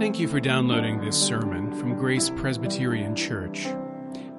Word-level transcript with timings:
Thank 0.00 0.18
you 0.18 0.26
for 0.28 0.40
downloading 0.40 1.02
this 1.02 1.22
sermon 1.22 1.74
from 1.74 1.98
Grace 1.98 2.30
Presbyterian 2.30 3.14
Church. 3.14 3.68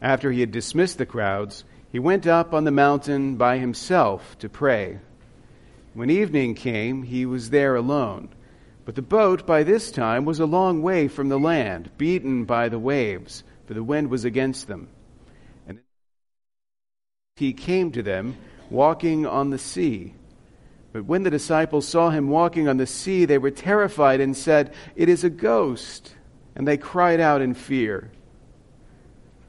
After 0.00 0.30
he 0.30 0.38
had 0.38 0.52
dismissed 0.52 0.98
the 0.98 1.06
crowds, 1.06 1.64
he 1.90 1.98
went 1.98 2.26
up 2.26 2.52
on 2.52 2.64
the 2.64 2.70
mountain 2.70 3.36
by 3.36 3.58
himself 3.58 4.38
to 4.38 4.48
pray. 4.48 4.98
When 5.94 6.10
evening 6.10 6.54
came, 6.54 7.02
he 7.02 7.24
was 7.24 7.50
there 7.50 7.74
alone. 7.74 8.28
But 8.84 8.94
the 8.94 9.02
boat 9.02 9.46
by 9.46 9.64
this 9.64 9.90
time 9.90 10.24
was 10.24 10.40
a 10.40 10.46
long 10.46 10.82
way 10.82 11.08
from 11.08 11.28
the 11.28 11.38
land, 11.38 11.90
beaten 11.98 12.44
by 12.44 12.68
the 12.68 12.78
waves, 12.78 13.42
for 13.66 13.74
the 13.74 13.82
wind 13.82 14.10
was 14.10 14.24
against 14.24 14.66
them. 14.66 14.88
And 15.66 15.80
he 17.36 17.52
came 17.52 17.92
to 17.92 18.02
them, 18.02 18.36
walking 18.70 19.26
on 19.26 19.50
the 19.50 19.58
sea. 19.58 20.14
But 20.92 21.04
when 21.04 21.22
the 21.22 21.30
disciples 21.30 21.86
saw 21.86 22.10
him 22.10 22.28
walking 22.28 22.68
on 22.68 22.76
the 22.76 22.86
sea, 22.86 23.24
they 23.24 23.38
were 23.38 23.50
terrified 23.50 24.20
and 24.20 24.36
said, 24.36 24.72
It 24.96 25.08
is 25.08 25.24
a 25.24 25.30
ghost. 25.30 26.14
And 26.54 26.66
they 26.66 26.76
cried 26.76 27.20
out 27.20 27.42
in 27.42 27.54
fear. 27.54 28.10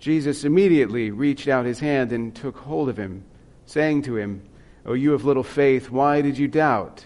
Jesus 0.00 0.44
immediately 0.44 1.10
reached 1.10 1.46
out 1.46 1.66
his 1.66 1.78
hand 1.78 2.10
and 2.10 2.34
took 2.34 2.56
hold 2.56 2.88
of 2.88 2.96
him, 2.96 3.22
saying 3.66 4.02
to 4.02 4.16
him, 4.16 4.42
O 4.86 4.94
you 4.94 5.12
of 5.12 5.26
little 5.26 5.42
faith, 5.42 5.90
why 5.90 6.22
did 6.22 6.38
you 6.38 6.48
doubt? 6.48 7.04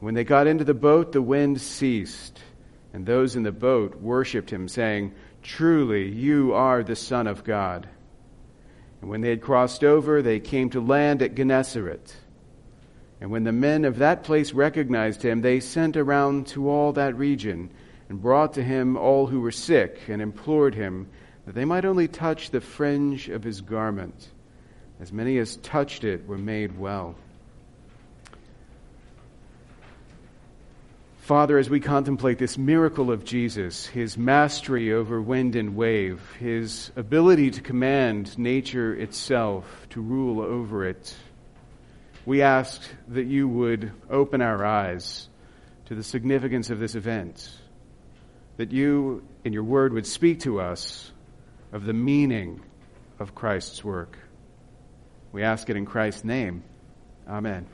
When 0.00 0.14
they 0.14 0.24
got 0.24 0.48
into 0.48 0.64
the 0.64 0.74
boat, 0.74 1.12
the 1.12 1.22
wind 1.22 1.60
ceased, 1.60 2.40
and 2.92 3.06
those 3.06 3.36
in 3.36 3.44
the 3.44 3.52
boat 3.52 3.94
worshipped 4.00 4.50
him, 4.50 4.66
saying, 4.66 5.14
Truly, 5.42 6.10
you 6.10 6.52
are 6.54 6.82
the 6.82 6.96
Son 6.96 7.28
of 7.28 7.44
God. 7.44 7.88
And 9.00 9.08
when 9.08 9.20
they 9.20 9.30
had 9.30 9.40
crossed 9.40 9.84
over, 9.84 10.22
they 10.22 10.40
came 10.40 10.70
to 10.70 10.80
land 10.80 11.22
at 11.22 11.36
Gennesaret. 11.36 12.16
And 13.20 13.30
when 13.30 13.44
the 13.44 13.52
men 13.52 13.84
of 13.84 13.98
that 13.98 14.24
place 14.24 14.52
recognized 14.52 15.22
him, 15.22 15.40
they 15.40 15.60
sent 15.60 15.96
around 15.96 16.48
to 16.48 16.68
all 16.68 16.92
that 16.94 17.16
region 17.16 17.70
and 18.08 18.20
brought 18.20 18.54
to 18.54 18.64
him 18.64 18.96
all 18.96 19.28
who 19.28 19.40
were 19.40 19.52
sick 19.52 20.00
and 20.08 20.20
implored 20.20 20.74
him 20.74 21.08
that 21.46 21.54
they 21.54 21.64
might 21.64 21.84
only 21.84 22.08
touch 22.08 22.50
the 22.50 22.60
fringe 22.60 23.28
of 23.28 23.42
his 23.42 23.60
garment. 23.60 24.28
As 25.00 25.12
many 25.12 25.38
as 25.38 25.56
touched 25.56 26.04
it 26.04 26.26
were 26.26 26.38
made 26.38 26.78
well. 26.78 27.14
Father, 31.18 31.58
as 31.58 31.68
we 31.68 31.80
contemplate 31.80 32.38
this 32.38 32.56
miracle 32.56 33.10
of 33.10 33.24
Jesus, 33.24 33.84
his 33.86 34.16
mastery 34.16 34.92
over 34.92 35.20
wind 35.20 35.56
and 35.56 35.74
wave, 35.74 36.20
his 36.38 36.92
ability 36.94 37.50
to 37.50 37.60
command 37.60 38.38
nature 38.38 38.94
itself, 38.94 39.88
to 39.90 40.00
rule 40.00 40.40
over 40.40 40.84
it, 40.84 41.16
we 42.24 42.42
ask 42.42 42.80
that 43.08 43.26
you 43.26 43.48
would 43.48 43.90
open 44.08 44.40
our 44.40 44.64
eyes 44.64 45.28
to 45.86 45.96
the 45.96 46.02
significance 46.04 46.70
of 46.70 46.78
this 46.78 46.94
event, 46.94 47.50
that 48.56 48.70
you, 48.70 49.24
in 49.44 49.52
your 49.52 49.64
word, 49.64 49.92
would 49.92 50.06
speak 50.06 50.40
to 50.40 50.60
us 50.60 51.10
of 51.76 51.84
the 51.84 51.92
meaning 51.92 52.58
of 53.18 53.34
Christ's 53.34 53.84
work. 53.84 54.16
We 55.30 55.42
ask 55.42 55.68
it 55.68 55.76
in 55.76 55.84
Christ's 55.84 56.24
name. 56.24 56.62
Amen. 57.28 57.66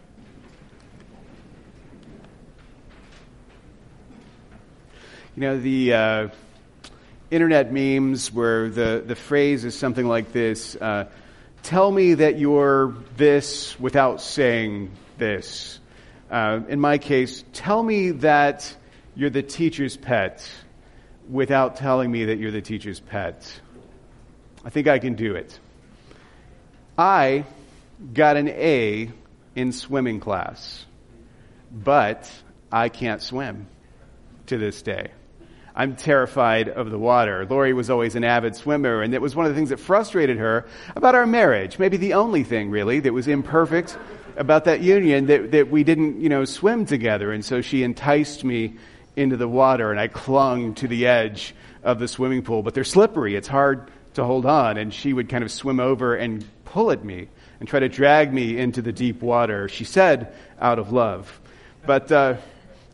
You 5.36 5.40
know, 5.40 5.60
the 5.60 5.94
uh, 5.94 6.28
internet 7.30 7.72
memes 7.72 8.32
where 8.32 8.68
the, 8.68 9.04
the 9.06 9.14
phrase 9.14 9.64
is 9.64 9.78
something 9.78 10.06
like 10.06 10.32
this 10.32 10.74
uh, 10.74 11.04
Tell 11.62 11.92
me 11.92 12.14
that 12.14 12.40
you're 12.40 12.96
this 13.16 13.78
without 13.78 14.20
saying 14.20 14.90
this. 15.16 15.78
Uh, 16.28 16.58
in 16.68 16.80
my 16.80 16.98
case, 16.98 17.44
tell 17.52 17.80
me 17.80 18.10
that 18.10 18.76
you're 19.14 19.30
the 19.30 19.44
teacher's 19.44 19.96
pet 19.96 20.44
without 21.30 21.76
telling 21.76 22.10
me 22.10 22.24
that 22.24 22.38
you're 22.38 22.50
the 22.50 22.60
teacher's 22.60 22.98
pet. 22.98 23.60
I 24.64 24.70
think 24.70 24.88
I 24.88 24.98
can 24.98 25.14
do 25.14 25.34
it. 25.34 25.58
I 26.96 27.44
got 28.14 28.36
an 28.36 28.48
A 28.48 29.10
in 29.54 29.72
swimming 29.72 30.20
class, 30.20 30.84
but 31.72 32.30
I 32.70 32.88
can't 32.88 33.22
swim 33.22 33.66
to 34.46 34.58
this 34.58 34.82
day. 34.82 35.10
I'm 35.74 35.96
terrified 35.96 36.68
of 36.68 36.90
the 36.90 36.98
water. 36.98 37.46
Lori 37.48 37.72
was 37.72 37.88
always 37.88 38.14
an 38.14 38.24
avid 38.24 38.54
swimmer, 38.54 39.00
and 39.00 39.14
it 39.14 39.22
was 39.22 39.34
one 39.34 39.46
of 39.46 39.52
the 39.52 39.56
things 39.56 39.70
that 39.70 39.80
frustrated 39.80 40.36
her 40.36 40.66
about 40.94 41.14
our 41.14 41.26
marriage. 41.26 41.78
Maybe 41.78 41.96
the 41.96 42.12
only 42.12 42.44
thing, 42.44 42.70
really, 42.70 43.00
that 43.00 43.12
was 43.12 43.26
imperfect 43.26 43.96
about 44.36 44.66
that 44.66 44.80
union 44.80 45.26
that, 45.26 45.50
that 45.52 45.70
we 45.70 45.82
didn't, 45.82 46.20
you 46.20 46.28
know, 46.28 46.44
swim 46.44 46.84
together. 46.84 47.32
And 47.32 47.42
so 47.42 47.62
she 47.62 47.82
enticed 47.82 48.44
me 48.44 48.74
into 49.16 49.38
the 49.38 49.48
water, 49.48 49.90
and 49.90 49.98
I 49.98 50.08
clung 50.08 50.74
to 50.76 50.88
the 50.88 51.06
edge 51.06 51.54
of 51.82 51.98
the 51.98 52.08
swimming 52.08 52.42
pool. 52.42 52.62
But 52.62 52.74
they're 52.74 52.84
slippery. 52.84 53.34
It's 53.34 53.48
hard 53.48 53.90
to 54.14 54.24
hold 54.24 54.46
on, 54.46 54.76
and 54.76 54.92
she 54.92 55.12
would 55.12 55.28
kind 55.28 55.44
of 55.44 55.50
swim 55.50 55.80
over 55.80 56.14
and 56.14 56.44
pull 56.64 56.90
at 56.90 57.04
me 57.04 57.28
and 57.60 57.68
try 57.68 57.80
to 57.80 57.88
drag 57.88 58.32
me 58.32 58.58
into 58.58 58.82
the 58.82 58.92
deep 58.92 59.22
water. 59.22 59.68
She 59.68 59.84
said, 59.84 60.34
out 60.60 60.78
of 60.78 60.92
love. 60.92 61.40
But 61.86 62.10
uh, 62.10 62.36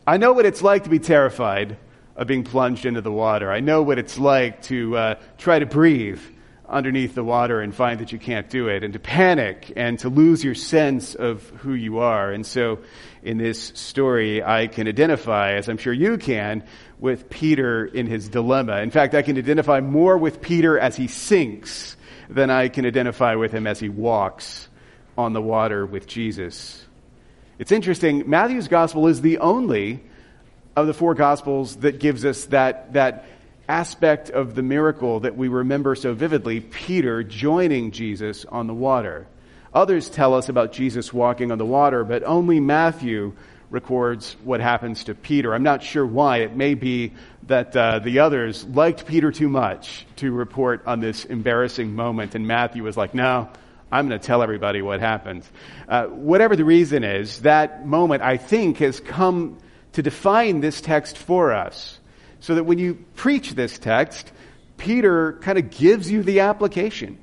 I 0.05 0.17
know 0.17 0.33
what 0.33 0.45
it's 0.45 0.61
like 0.61 0.83
to 0.83 0.89
be 0.89 0.99
terrified 0.99 1.77
of 2.15 2.27
being 2.27 2.43
plunged 2.43 2.85
into 2.85 3.01
the 3.01 3.11
water. 3.11 3.51
I 3.51 3.61
know 3.61 3.81
what 3.81 3.97
it's 3.97 4.17
like 4.17 4.61
to 4.63 4.97
uh, 4.97 5.15
try 5.37 5.59
to 5.59 5.65
breathe 5.65 6.21
underneath 6.67 7.15
the 7.15 7.23
water 7.23 7.61
and 7.61 7.73
find 7.73 7.99
that 7.99 8.11
you 8.11 8.19
can't 8.19 8.49
do 8.49 8.67
it, 8.67 8.83
and 8.83 8.93
to 8.93 8.99
panic 8.99 9.73
and 9.75 9.97
to 9.99 10.09
lose 10.09 10.43
your 10.43 10.53
sense 10.53 11.15
of 11.15 11.47
who 11.61 11.73
you 11.73 11.99
are. 11.99 12.31
And 12.31 12.45
so, 12.45 12.79
in 13.23 13.37
this 13.37 13.71
story, 13.75 14.43
I 14.43 14.67
can 14.67 14.87
identify, 14.87 15.53
as 15.53 15.67
I'm 15.67 15.77
sure 15.77 15.93
you 15.93 16.17
can, 16.17 16.63
with 16.99 17.29
Peter 17.29 17.85
in 17.85 18.07
his 18.07 18.27
dilemma. 18.27 18.81
In 18.81 18.91
fact, 18.91 19.15
I 19.15 19.21
can 19.21 19.37
identify 19.37 19.79
more 19.79 20.17
with 20.17 20.41
Peter 20.41 20.77
as 20.77 20.95
he 20.95 21.07
sinks 21.07 21.95
than 22.29 22.49
I 22.49 22.67
can 22.67 22.85
identify 22.85 23.35
with 23.35 23.51
him 23.51 23.65
as 23.65 23.79
he 23.79 23.89
walks 23.89 24.67
on 25.17 25.33
the 25.33 25.41
water 25.41 25.85
with 25.85 26.07
Jesus. 26.07 26.85
It's 27.57 27.71
interesting, 27.71 28.29
Matthew's 28.29 28.67
gospel 28.67 29.07
is 29.07 29.21
the 29.21 29.39
only 29.39 30.01
of 30.75 30.87
the 30.87 30.93
four 30.93 31.13
gospels 31.13 31.77
that 31.77 31.99
gives 31.99 32.23
us 32.23 32.45
that, 32.45 32.93
that 32.93 33.25
aspect 33.67 34.29
of 34.29 34.55
the 34.55 34.61
miracle 34.61 35.21
that 35.21 35.35
we 35.35 35.47
remember 35.47 35.95
so 35.95 36.13
vividly 36.13 36.59
Peter 36.59 37.23
joining 37.23 37.91
Jesus 37.91 38.45
on 38.45 38.67
the 38.67 38.73
water. 38.73 39.27
Others 39.73 40.09
tell 40.09 40.33
us 40.33 40.49
about 40.49 40.71
Jesus 40.71 41.13
walking 41.13 41.51
on 41.51 41.57
the 41.57 41.65
water, 41.65 42.03
but 42.03 42.23
only 42.23 42.59
Matthew 42.59 43.33
records 43.69 44.35
what 44.43 44.61
happens 44.61 45.03
to 45.05 45.15
Peter. 45.15 45.53
I'm 45.53 45.63
not 45.63 45.83
sure 45.83 46.05
why. 46.05 46.37
It 46.37 46.55
may 46.55 46.73
be 46.73 47.13
that 47.43 47.75
uh, 47.75 47.99
the 47.99 48.19
others 48.19 48.65
liked 48.65 49.05
Peter 49.05 49.31
too 49.31 49.49
much 49.49 50.05
to 50.17 50.31
report 50.31 50.85
on 50.85 50.99
this 50.99 51.25
embarrassing 51.25 51.95
moment, 51.95 52.35
and 52.35 52.47
Matthew 52.47 52.83
was 52.83 52.97
like, 52.97 53.13
no, 53.13 53.49
I'm 53.91 54.07
going 54.07 54.19
to 54.19 54.25
tell 54.25 54.43
everybody 54.43 54.81
what 54.81 54.99
happened. 54.99 55.43
Uh, 55.87 56.05
whatever 56.05 56.55
the 56.55 56.65
reason 56.65 57.03
is, 57.03 57.41
that 57.41 57.87
moment, 57.87 58.21
I 58.21 58.37
think, 58.37 58.77
has 58.77 58.99
come 58.99 59.57
to 59.93 60.03
define 60.03 60.61
this 60.61 60.81
text 60.81 61.17
for 61.17 61.53
us 61.53 61.99
so 62.39 62.55
that 62.55 62.63
when 62.63 62.77
you 62.77 63.03
preach 63.15 63.51
this 63.51 63.77
text, 63.77 64.31
Peter 64.77 65.33
kind 65.41 65.57
of 65.57 65.71
gives 65.71 66.09
you 66.09 66.23
the 66.23 66.41
application, 66.41 67.17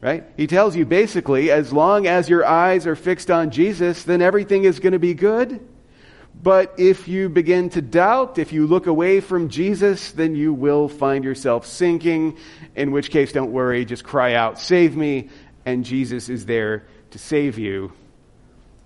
right? 0.00 0.24
He 0.36 0.46
tells 0.46 0.76
you 0.76 0.84
basically, 0.84 1.50
as 1.50 1.72
long 1.72 2.06
as 2.06 2.28
your 2.28 2.46
eyes 2.46 2.86
are 2.86 2.94
fixed 2.94 3.30
on 3.30 3.50
Jesus, 3.50 4.04
then 4.04 4.22
everything 4.22 4.64
is 4.64 4.78
going 4.80 4.92
to 4.92 4.98
be 4.98 5.14
good. 5.14 5.66
But 6.42 6.74
if 6.76 7.06
you 7.06 7.28
begin 7.28 7.70
to 7.70 7.80
doubt, 7.80 8.38
if 8.38 8.52
you 8.52 8.66
look 8.66 8.88
away 8.88 9.20
from 9.20 9.48
Jesus, 9.48 10.10
then 10.10 10.34
you 10.34 10.52
will 10.52 10.88
find 10.88 11.24
yourself 11.24 11.66
sinking, 11.66 12.36
in 12.74 12.90
which 12.90 13.10
case, 13.10 13.32
don't 13.32 13.52
worry, 13.52 13.84
just 13.84 14.02
cry 14.02 14.34
out, 14.34 14.58
Save 14.58 14.96
me, 14.96 15.28
and 15.64 15.84
Jesus 15.84 16.28
is 16.28 16.44
there 16.46 16.84
to 17.12 17.18
save 17.18 17.58
you. 17.58 17.92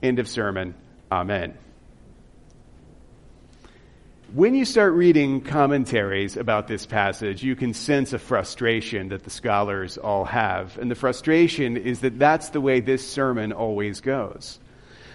End 0.03 0.19
of 0.19 0.29
sermon. 0.29 0.75
Amen. 1.11 1.57
When 4.35 4.55
you 4.55 4.67
start 4.67 4.93
reading 4.93 5.41
commentaries 5.41 6.37
about 6.37 6.67
this 6.67 6.85
passage, 6.85 7.43
you 7.43 7.57
can 7.57 7.73
sense 7.73 8.13
a 8.13 8.19
frustration 8.19 9.09
that 9.09 9.25
the 9.25 9.31
scholars 9.31 9.97
all 9.97 10.27
have. 10.27 10.77
And 10.77 10.91
the 10.91 10.95
frustration 10.95 11.79
is 11.79 12.01
that 12.01 12.19
that's 12.19 12.51
the 12.51 12.61
way 12.61 12.81
this 12.81 13.09
sermon 13.09 13.53
always 13.53 14.01
goes. 14.01 14.59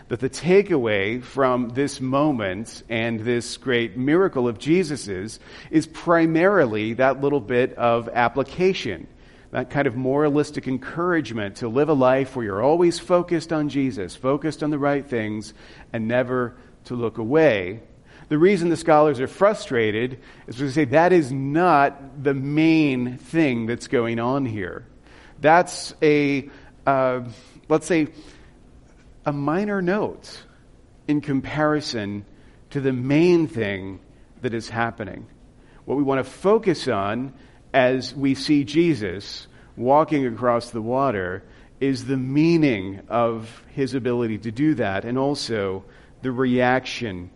That 0.08 0.20
the 0.20 0.30
takeaway 0.30 1.24
from 1.24 1.70
this 1.70 2.02
moment 2.02 2.84
and 2.90 3.20
this 3.20 3.58
great 3.58 3.98
miracle 3.98 4.48
of 4.48 4.60
Jesus's 4.60 5.40
is 5.70 5.88
primarily 5.88 6.94
that 6.94 7.22
little 7.22 7.40
bit 7.40 7.74
of 7.76 8.10
application 8.10 9.08
that 9.52 9.70
kind 9.70 9.86
of 9.86 9.96
moralistic 9.96 10.68
encouragement 10.68 11.58
to 11.58 11.68
live 11.68 11.90
a 11.90 11.94
life 11.94 12.36
where 12.36 12.46
you're 12.46 12.64
always 12.64 13.00
focused 13.00 13.52
on 13.52 13.68
Jesus, 13.68 14.16
focused 14.16 14.64
on 14.64 14.70
the 14.70 14.80
right 14.80 15.06
things, 15.06 15.54
and 15.92 16.08
never 16.08 16.56
to 16.86 16.96
look 16.96 17.18
away. 17.18 17.82
The 18.30 18.38
reason 18.38 18.70
the 18.70 18.78
scholars 18.78 19.20
are 19.20 19.28
frustrated 19.28 20.20
is 20.48 20.56
because 20.56 20.74
they 20.74 20.86
say 20.86 20.92
that 20.92 21.12
is 21.12 21.34
not 21.34 22.24
the 22.24 22.34
main 22.34 23.18
thing 23.18 23.66
that's 23.66 23.88
going 23.88 24.20
on 24.20 24.46
here. 24.46 24.86
That's 25.42 25.94
a, 26.02 26.50
uh, 26.88 27.24
let's 27.68 27.88
say, 27.88 28.08
a 29.26 29.32
minor 29.32 29.82
note 29.82 30.44
in 31.08 31.22
comparison 31.22 32.26
to 32.72 32.82
the 32.82 32.94
main 32.94 33.48
thing 33.48 34.00
that 34.42 34.54
is 34.54 34.70
happening. 34.70 35.28
What 35.86 35.98
we 35.98 36.04
want 36.04 36.24
to 36.24 36.32
focus 36.32 36.88
on 36.88 37.34
as 37.74 38.16
we 38.16 38.36
see 38.36 38.64
Jesus 38.64 39.48
walking 39.76 40.26
across 40.26 40.72
the 40.72 40.82
water 40.82 41.44
is 41.80 42.06
the 42.06 42.18
meaning 42.18 43.02
of 43.10 43.64
his 43.70 43.94
ability 43.94 44.38
to 44.40 44.52
do 44.52 44.76
that 44.76 45.06
and 45.06 45.18
also 45.18 45.84
the 46.22 46.32
reaction 46.32 47.32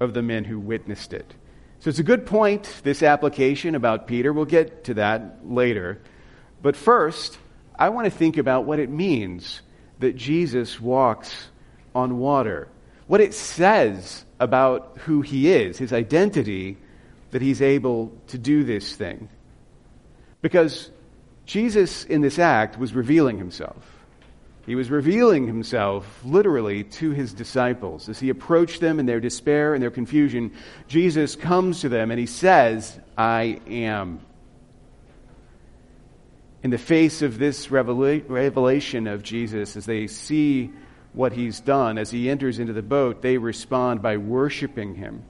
of 0.00 0.14
the 0.14 0.22
men 0.22 0.44
who 0.44 0.58
witnessed 0.58 1.12
it. 1.12 1.34
So 1.78 1.90
it's 1.90 1.98
a 1.98 2.04
good 2.04 2.26
point, 2.26 2.80
this 2.82 3.02
application 3.02 3.74
about 3.74 4.06
Peter. 4.06 4.32
We'll 4.32 4.46
get 4.46 4.84
to 4.84 4.94
that 4.94 5.40
later. 5.44 6.00
But 6.62 6.76
first, 6.76 7.38
I 7.78 7.90
want 7.90 8.06
to 8.06 8.10
think 8.10 8.36
about 8.36 8.64
what 8.64 8.78
it 8.78 8.88
means 8.88 9.60
that 9.98 10.16
Jesus 10.16 10.80
walks 10.80 11.48
on 11.94 12.18
water, 12.18 12.68
what 13.06 13.20
it 13.20 13.34
says 13.34 14.24
about 14.40 14.98
who 14.98 15.20
he 15.20 15.50
is, 15.50 15.78
his 15.78 15.92
identity, 15.92 16.76
that 17.30 17.42
he's 17.42 17.62
able 17.62 18.12
to 18.28 18.38
do 18.38 18.64
this 18.64 18.94
thing. 18.96 19.28
Because 20.42 20.90
Jesus, 21.46 22.04
in 22.04 22.20
this 22.20 22.38
act, 22.38 22.78
was 22.78 22.94
revealing 22.94 23.38
himself. 23.38 23.94
He 24.66 24.74
was 24.74 24.90
revealing 24.90 25.46
himself 25.46 26.20
literally 26.24 26.84
to 26.84 27.10
his 27.10 27.34
disciples. 27.34 28.08
As 28.08 28.18
he 28.18 28.30
approached 28.30 28.80
them 28.80 28.98
in 28.98 29.06
their 29.06 29.20
despair 29.20 29.74
and 29.74 29.82
their 29.82 29.90
confusion, 29.90 30.52
Jesus 30.88 31.36
comes 31.36 31.80
to 31.80 31.88
them 31.88 32.10
and 32.10 32.18
he 32.18 32.26
says, 32.26 32.98
I 33.16 33.60
am. 33.68 34.20
In 36.64 36.70
the 36.70 36.78
face 36.78 37.20
of 37.20 37.38
this 37.38 37.70
revelation 37.70 39.06
of 39.06 39.22
Jesus, 39.22 39.76
as 39.76 39.84
they 39.84 40.06
see 40.06 40.70
what 41.12 41.34
he's 41.34 41.60
done, 41.60 41.98
as 41.98 42.10
he 42.10 42.30
enters 42.30 42.58
into 42.58 42.72
the 42.72 42.80
boat, 42.80 43.20
they 43.20 43.36
respond 43.36 44.00
by 44.00 44.16
worshiping 44.16 44.94
him. 44.94 45.24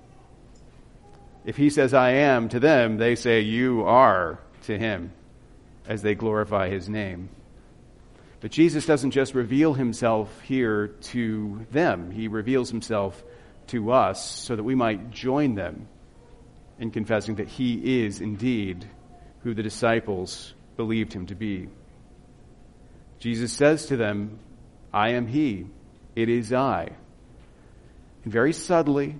If 1.45 1.57
he 1.57 1.71
says, 1.71 1.93
I 1.93 2.11
am 2.11 2.49
to 2.51 2.61
them, 2.61 2.99
they 2.99 3.17
say, 3.17 3.41
You 3.41 3.83
are 3.83 4.39
to 4.63 4.79
him 4.79 5.13
as 5.89 6.03
they 6.03 6.15
glorify 6.15 6.69
his 6.71 6.89
name. 6.89 7.31
But 8.41 8.53
Jesus 8.53 8.87
doesn't 8.87 9.11
just 9.11 9.35
reveal 9.35 9.75
himself 9.75 10.41
here 10.43 10.87
to 10.87 11.67
them, 11.73 12.13
he 12.13 12.29
reveals 12.29 12.71
himself 12.71 13.21
to 13.69 13.91
us 13.91 14.25
so 14.25 14.55
that 14.55 14.63
we 14.63 14.77
might 14.77 15.11
join 15.11 15.57
them 15.57 15.89
in 16.79 16.93
confessing 16.93 17.35
that 17.37 17.49
he 17.49 18.05
is 18.05 18.21
indeed 18.21 18.87
who 19.43 19.53
the 19.53 19.65
disciples 19.65 20.54
believed 20.77 21.13
him 21.13 21.27
to 21.27 21.35
be. 21.35 21.69
Jesus 23.19 23.53
says 23.53 23.87
to 23.87 23.97
them, 23.97 24.39
I 24.93 25.11
am 25.11 25.27
he, 25.27 25.67
it 26.15 26.29
is 26.29 26.53
I. 26.53 26.91
And 28.25 28.33
very 28.33 28.53
subtly, 28.53 29.17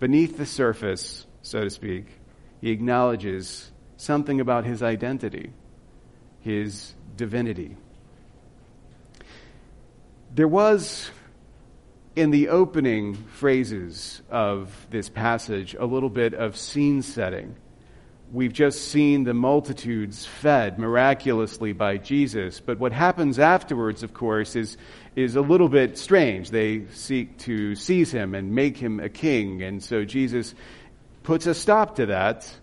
beneath 0.00 0.36
the 0.36 0.46
surface, 0.46 1.26
so 1.42 1.62
to 1.62 1.70
speak, 1.70 2.06
he 2.60 2.70
acknowledges 2.70 3.70
something 3.96 4.40
about 4.40 4.64
his 4.64 4.82
identity, 4.82 5.52
his 6.40 6.94
divinity. 7.16 7.76
There 10.34 10.48
was, 10.48 11.10
in 12.16 12.30
the 12.30 12.48
opening 12.48 13.14
phrases 13.14 14.22
of 14.30 14.86
this 14.90 15.08
passage, 15.08 15.74
a 15.78 15.84
little 15.84 16.10
bit 16.10 16.34
of 16.34 16.56
scene 16.56 17.02
setting. 17.02 17.56
We've 18.30 18.52
just 18.52 18.88
seen 18.88 19.24
the 19.24 19.32
multitudes 19.32 20.26
fed 20.26 20.78
miraculously 20.78 21.72
by 21.72 21.96
Jesus, 21.96 22.60
but 22.60 22.78
what 22.78 22.92
happens 22.92 23.38
afterwards, 23.38 24.02
of 24.02 24.12
course, 24.12 24.54
is, 24.54 24.76
is 25.16 25.34
a 25.34 25.40
little 25.40 25.70
bit 25.70 25.96
strange. 25.96 26.50
They 26.50 26.84
seek 26.92 27.38
to 27.38 27.74
seize 27.74 28.10
him 28.10 28.34
and 28.34 28.54
make 28.54 28.76
him 28.76 29.00
a 29.00 29.08
king, 29.08 29.62
and 29.62 29.82
so 29.82 30.04
Jesus 30.04 30.54
puts 31.22 31.46
a 31.46 31.54
stop 31.54 31.96
to 31.96 32.06
that 32.06 32.54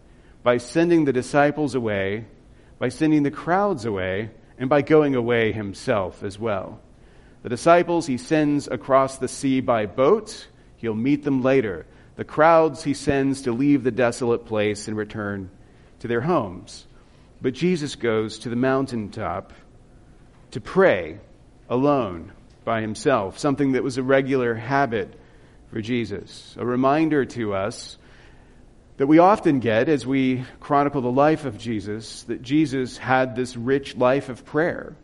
by 0.43 0.57
sending 0.57 1.05
the 1.05 1.13
disciples 1.13 1.73
away, 1.73 2.25
by 2.77 2.89
sending 2.89 3.23
the 3.23 3.31
crowds 3.31 3.85
away, 3.85 4.29
and 4.59 4.69
by 4.69 4.83
going 4.83 5.15
away 5.15 5.51
himself 5.51 6.21
as 6.21 6.37
well. 6.37 6.79
The 7.41 7.49
disciples 7.49 8.05
he 8.05 8.17
sends 8.17 8.67
across 8.67 9.17
the 9.17 9.27
sea 9.27 9.61
by 9.61 9.87
boat. 9.87 10.47
He'll 10.77 10.93
meet 10.93 11.23
them 11.23 11.41
later. 11.41 11.87
The 12.15 12.23
crowds 12.23 12.83
he 12.83 12.93
sends 12.93 13.41
to 13.41 13.51
leave 13.51 13.83
the 13.83 13.91
desolate 13.91 14.45
place 14.45 14.87
and 14.87 14.95
return 14.95 15.49
to 15.99 16.07
their 16.07 16.21
homes. 16.21 16.87
But 17.41 17.53
Jesus 17.53 17.95
goes 17.95 18.39
to 18.39 18.49
the 18.49 18.55
mountaintop 18.55 19.53
to 20.51 20.61
pray 20.61 21.19
alone 21.69 22.31
by 22.63 22.81
himself, 22.81 23.37
something 23.37 23.73
that 23.73 23.83
was 23.83 23.97
a 23.97 24.03
regular 24.03 24.55
habit 24.55 25.13
for 25.71 25.81
Jesus. 25.81 26.55
A 26.57 26.65
reminder 26.65 27.25
to 27.25 27.53
us 27.53 27.97
that 28.97 29.07
we 29.07 29.19
often 29.19 29.59
get 29.59 29.89
as 29.89 30.05
we 30.05 30.45
chronicle 30.61 31.01
the 31.01 31.11
life 31.11 31.43
of 31.43 31.57
Jesus, 31.57 32.23
that 32.23 32.41
Jesus 32.41 32.97
had 32.97 33.35
this 33.35 33.57
rich 33.57 33.97
life 33.97 34.29
of 34.29 34.45
prayer. 34.45 34.95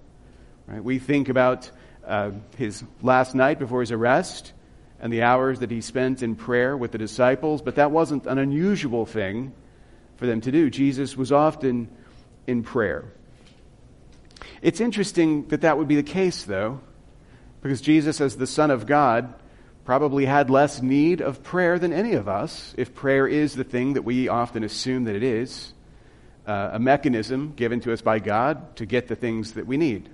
Right? 0.65 0.81
We 0.81 0.97
think 0.99 1.27
about 1.27 1.69
uh, 2.07 2.31
his 2.57 2.83
last 3.01 3.35
night 3.35 3.59
before 3.59 3.81
his 3.81 3.91
arrest 3.91 4.53
and 5.01 5.11
the 5.11 5.23
hours 5.23 5.59
that 5.59 5.71
he 5.71 5.81
spent 5.81 6.21
in 6.21 6.35
prayer 6.35 6.77
with 6.77 6.91
the 6.91 6.97
disciples, 6.97 7.61
but 7.61 7.75
that 7.75 7.91
wasn't 7.91 8.27
an 8.27 8.37
unusual 8.37 9.05
thing 9.05 9.51
for 10.15 10.27
them 10.27 10.39
to 10.41 10.51
do. 10.51 10.69
Jesus 10.69 11.17
was 11.17 11.31
often 11.31 11.89
in 12.45 12.61
prayer. 12.61 13.11
It's 14.61 14.79
interesting 14.79 15.47
that 15.47 15.61
that 15.61 15.79
would 15.79 15.87
be 15.87 15.95
the 15.95 16.03
case, 16.03 16.43
though, 16.43 16.79
because 17.61 17.81
Jesus, 17.81 18.21
as 18.21 18.37
the 18.37 18.45
Son 18.45 18.69
of 18.69 18.85
God, 18.85 19.33
probably 19.85 20.25
had 20.25 20.51
less 20.51 20.83
need 20.83 21.21
of 21.21 21.41
prayer 21.41 21.79
than 21.79 21.91
any 21.91 22.13
of 22.13 22.27
us, 22.27 22.75
if 22.77 22.93
prayer 22.93 23.27
is 23.27 23.55
the 23.55 23.63
thing 23.63 23.93
that 23.93 24.03
we 24.03 24.27
often 24.27 24.63
assume 24.63 25.05
that 25.05 25.15
it 25.15 25.23
is, 25.23 25.73
uh, 26.45 26.69
a 26.73 26.79
mechanism 26.79 27.53
given 27.55 27.79
to 27.81 27.91
us 27.91 28.01
by 28.01 28.19
God 28.19 28.75
to 28.75 28.85
get 28.85 29.07
the 29.07 29.15
things 29.15 29.53
that 29.53 29.65
we 29.65 29.77
need. 29.77 30.09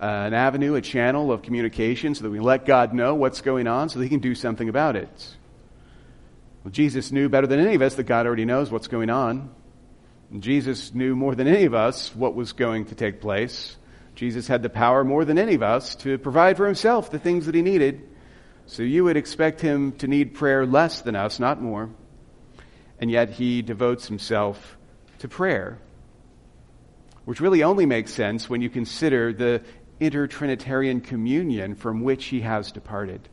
Uh, 0.00 0.04
an 0.04 0.34
avenue, 0.34 0.74
a 0.74 0.80
channel 0.80 1.32
of 1.32 1.42
communication 1.42 2.14
so 2.14 2.22
that 2.22 2.30
we 2.30 2.38
let 2.38 2.64
God 2.64 2.94
know 2.94 3.16
what's 3.16 3.40
going 3.40 3.66
on 3.66 3.88
so 3.88 3.98
that 3.98 4.04
He 4.04 4.08
can 4.08 4.20
do 4.20 4.34
something 4.34 4.68
about 4.68 4.94
it. 4.94 5.36
Well, 6.62 6.70
Jesus 6.70 7.10
knew 7.10 7.28
better 7.28 7.46
than 7.46 7.60
any 7.60 7.74
of 7.74 7.82
us 7.82 7.96
that 7.96 8.04
God 8.04 8.26
already 8.26 8.44
knows 8.44 8.70
what's 8.70 8.88
going 8.88 9.10
on. 9.10 9.50
And 10.30 10.42
Jesus 10.42 10.92
knew 10.94 11.16
more 11.16 11.34
than 11.34 11.48
any 11.48 11.64
of 11.64 11.74
us 11.74 12.14
what 12.14 12.34
was 12.34 12.52
going 12.52 12.86
to 12.86 12.94
take 12.94 13.20
place. 13.20 13.76
Jesus 14.14 14.46
had 14.46 14.62
the 14.62 14.68
power 14.68 15.04
more 15.04 15.24
than 15.24 15.38
any 15.38 15.54
of 15.54 15.62
us 15.62 15.94
to 15.96 16.18
provide 16.18 16.56
for 16.56 16.66
himself 16.66 17.10
the 17.10 17.18
things 17.18 17.46
that 17.46 17.54
he 17.54 17.62
needed. 17.62 18.02
So 18.66 18.82
you 18.82 19.04
would 19.04 19.16
expect 19.16 19.60
him 19.60 19.92
to 19.92 20.06
need 20.06 20.34
prayer 20.34 20.66
less 20.66 21.00
than 21.00 21.16
us, 21.16 21.38
not 21.40 21.62
more. 21.62 21.88
And 23.00 23.10
yet 23.10 23.30
he 23.30 23.62
devotes 23.62 24.08
himself 24.08 24.76
to 25.20 25.28
prayer, 25.28 25.78
which 27.24 27.40
really 27.40 27.62
only 27.62 27.86
makes 27.86 28.12
sense 28.12 28.50
when 28.50 28.60
you 28.60 28.68
consider 28.68 29.32
the 29.32 29.62
intertrinitarian 30.00 31.02
communion 31.02 31.74
from 31.74 32.02
which 32.02 32.26
he 32.26 32.40
has 32.40 32.72
departed. 32.72 33.28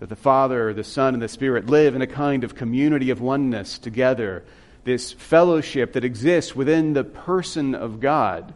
That 0.00 0.08
the 0.08 0.16
Father, 0.16 0.72
the 0.72 0.84
Son, 0.84 1.14
and 1.14 1.22
the 1.22 1.28
Spirit 1.28 1.66
live 1.66 1.94
in 1.94 2.02
a 2.02 2.06
kind 2.06 2.44
of 2.44 2.54
community 2.54 3.10
of 3.10 3.20
oneness 3.20 3.78
together, 3.78 4.44
this 4.84 5.12
fellowship 5.12 5.94
that 5.94 6.04
exists 6.04 6.54
within 6.54 6.92
the 6.92 7.04
person 7.04 7.74
of 7.74 8.00
God 8.00 8.54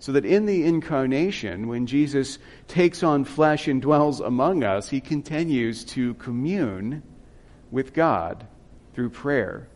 so 0.00 0.12
that 0.12 0.24
in 0.24 0.46
the 0.46 0.64
incarnation, 0.64 1.68
when 1.68 1.86
Jesus 1.86 2.38
takes 2.66 3.02
on 3.02 3.24
flesh 3.24 3.68
and 3.68 3.82
dwells 3.82 4.20
among 4.20 4.64
us, 4.64 4.88
he 4.88 5.00
continues 5.00 5.84
to 5.84 6.14
commune 6.14 7.02
with 7.70 7.92
God 7.92 8.46
through 8.94 9.10
prayer. 9.10 9.68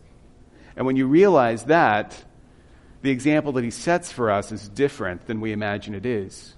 And 0.75 0.87
when 0.87 0.95
you 0.95 1.05
realize 1.05 1.65
that, 1.65 2.23
the 3.03 3.11
example 3.11 3.51
that 3.53 3.63
he 3.63 3.69
sets 3.69 4.11
for 4.11 4.31
us 4.31 4.51
is 4.51 4.67
different 4.67 5.27
than 5.27 5.41
we 5.41 5.51
imagine 5.51 5.93
it 5.93 6.07
is. 6.07 6.54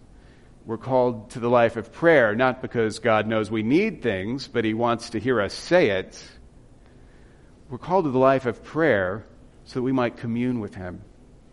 We're 0.67 0.77
called 0.77 1.29
to 1.29 1.39
the 1.39 1.49
life 1.49 1.77
of 1.77 1.93
prayer, 1.93 2.35
not 2.35 2.61
because 2.61 2.99
God 2.99 3.25
knows 3.25 3.49
we 3.49 3.63
need 3.63 4.01
things, 4.01 4.49
but 4.49 4.65
He 4.65 4.73
wants 4.73 5.11
to 5.11 5.19
hear 5.19 5.39
us 5.39 5.53
say 5.53 5.91
it. 5.91 6.21
We're 7.69 7.77
called 7.77 8.03
to 8.03 8.11
the 8.11 8.19
life 8.19 8.45
of 8.45 8.61
prayer 8.65 9.25
so 9.63 9.75
that 9.75 9.83
we 9.83 9.93
might 9.93 10.17
commune 10.17 10.59
with 10.59 10.75
Him, 10.75 11.01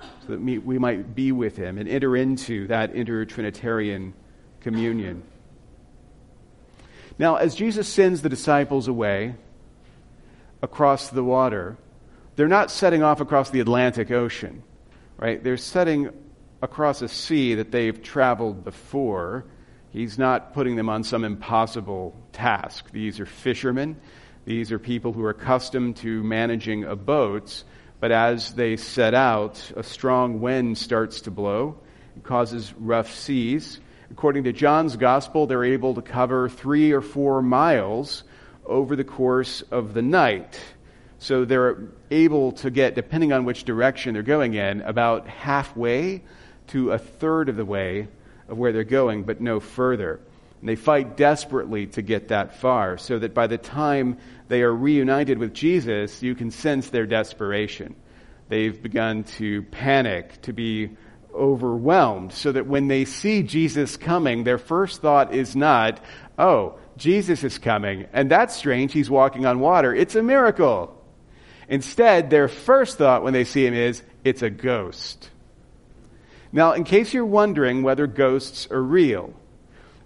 so 0.01 0.37
that 0.37 0.41
we 0.41 0.79
might 0.81 1.15
be 1.15 1.31
with 1.31 1.57
Him 1.57 1.79
and 1.79 1.89
enter 1.89 2.17
into 2.17 2.67
that 2.67 2.93
inter-Trinitarian 2.97 4.15
communion. 4.59 5.23
Now, 7.17 7.37
as 7.37 7.55
Jesus 7.55 7.87
sends 7.87 8.21
the 8.21 8.29
disciples 8.29 8.89
away 8.89 9.37
across 10.61 11.11
the 11.11 11.23
water, 11.23 11.77
they're 12.35 12.49
not 12.49 12.69
setting 12.69 13.05
off 13.05 13.21
across 13.21 13.51
the 13.51 13.61
Atlantic 13.61 14.11
Ocean, 14.11 14.65
right? 15.19 15.41
They're 15.41 15.57
setting 15.57 16.11
across 16.65 17.03
a 17.03 17.09
sea 17.09 17.57
that 17.57 17.71
they've 17.71 18.03
traveled 18.03 18.65
before. 18.65 19.45
He's 19.91 20.19
not 20.19 20.55
putting 20.55 20.77
them 20.77 20.89
on 20.89 21.05
some 21.05 21.23
impossible 21.23 22.17
task. 22.33 22.91
These 22.91 23.21
are 23.21 23.27
fishermen. 23.27 24.01
These 24.47 24.73
are 24.73 24.79
people 24.79 25.13
who 25.13 25.23
are 25.25 25.31
accustomed 25.31 25.97
to 25.99 26.23
managing 26.25 26.85
a 26.85 26.97
boat. 26.97 27.63
But 28.01 28.11
as 28.11 28.55
they 28.55 28.77
set 28.77 29.15
out, 29.15 29.73
a 29.77 29.83
strong 29.83 30.41
wind 30.41 30.77
starts 30.79 31.21
to 31.23 31.31
blow. 31.31 31.79
It 32.17 32.25
causes 32.25 32.75
rough 32.79 33.13
seas. 33.13 33.79
According 34.11 34.45
to 34.45 34.53
John's 34.53 34.97
gospel, 34.97 35.47
they're 35.47 35.65
able 35.65 35.95
to 35.95 36.03
cover 36.03 36.49
three 36.49 36.93
or 36.93 37.01
four 37.01 37.43
miles 37.43 38.25
over 38.65 38.97
the 38.97 39.05
course 39.05 39.63
of 39.71 39.95
the 39.95 40.03
night. 40.03 40.61
So 41.19 41.45
they're 41.45 41.79
able 42.11 42.53
to 42.53 42.71
get, 42.71 42.95
depending 42.95 43.33
on 43.33 43.45
which 43.45 43.65
direction 43.65 44.15
they're 44.15 44.23
going 44.23 44.55
in, 44.55 44.83
about 44.83 45.27
halfway 45.27 46.23
to 46.69 46.93
a 46.93 46.99
third 46.99 47.49
of 47.49 47.57
the 47.57 47.65
way 47.65 48.09
of 48.49 48.59
where 48.59 48.73
they're 48.73 48.85
going, 48.85 49.25
but 49.25 49.41
no 49.41 49.61
further. 49.61 50.21
And 50.61 50.69
they 50.69 50.77
fight 50.77 51.17
desperately 51.17 51.87
to 51.89 52.03
get 52.03 52.29
that 52.29 52.57
far, 52.57 52.99
so 52.99 53.19
that 53.19 53.35
by 53.35 53.47
the 53.47 53.59
time 53.59 54.19
they 54.49 54.63
are 54.63 54.75
reunited 54.75 55.39
with 55.39 55.55
Jesus, 55.55 56.23
you 56.23 56.35
can 56.35 56.51
sense 56.51 56.91
their 56.91 57.07
desperation. 57.07 57.95
They've 58.49 58.83
begun 58.83 59.25
to 59.39 59.63
panic, 59.63 60.41
to 60.43 60.53
be 60.53 60.91
overwhelmed, 61.35 62.33
so 62.33 62.53
that 62.53 62.67
when 62.67 62.89
they 62.89 63.05
see 63.05 63.43
Jesus 63.43 63.97
coming, 63.97 64.45
their 64.45 64.59
first 64.59 65.03
thought 65.03 65.35
is 65.35 65.57
not, 65.57 66.01
oh, 66.39 66.79
Jesus 66.97 67.43
is 67.43 67.59
coming, 67.59 68.07
and 68.13 68.31
that's 68.31 68.55
strange, 68.55 68.93
he's 68.93 69.11
walking 69.11 69.47
on 69.47 69.61
water. 69.61 69.95
It's 69.95 70.15
a 70.15 70.23
miracle. 70.23 71.03
Instead, 71.69 72.31
their 72.31 72.47
first 72.47 72.99
thought 72.99 73.25
when 73.25 73.33
they 73.33 73.45
see 73.45 73.67
him 73.67 73.75
is, 73.75 74.03
it's 74.23 74.43
a 74.43 74.51
ghost. 74.51 75.31
Now, 76.55 76.75
in 76.75 76.85
case 76.85 77.13
you're 77.13 77.25
wondering 77.25 77.83
whether 77.83 78.07
ghosts 78.07 78.69
are 78.71 78.81
real, 78.81 79.35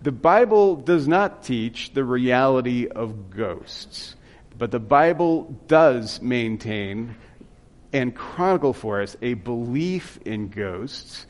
the 0.00 0.12
Bible 0.12 0.76
does 0.76 1.06
not 1.06 1.42
teach 1.42 1.92
the 1.92 2.02
reality 2.02 2.86
of 2.86 3.28
ghosts, 3.28 4.16
but 4.56 4.70
the 4.70 4.80
Bible 4.80 5.54
does 5.66 6.22
maintain 6.22 7.16
and 7.92 8.14
chronicle 8.14 8.72
for 8.72 9.02
us 9.02 9.14
a 9.20 9.34
belief 9.34 10.20
in 10.24 10.48
ghosts. 10.48 11.26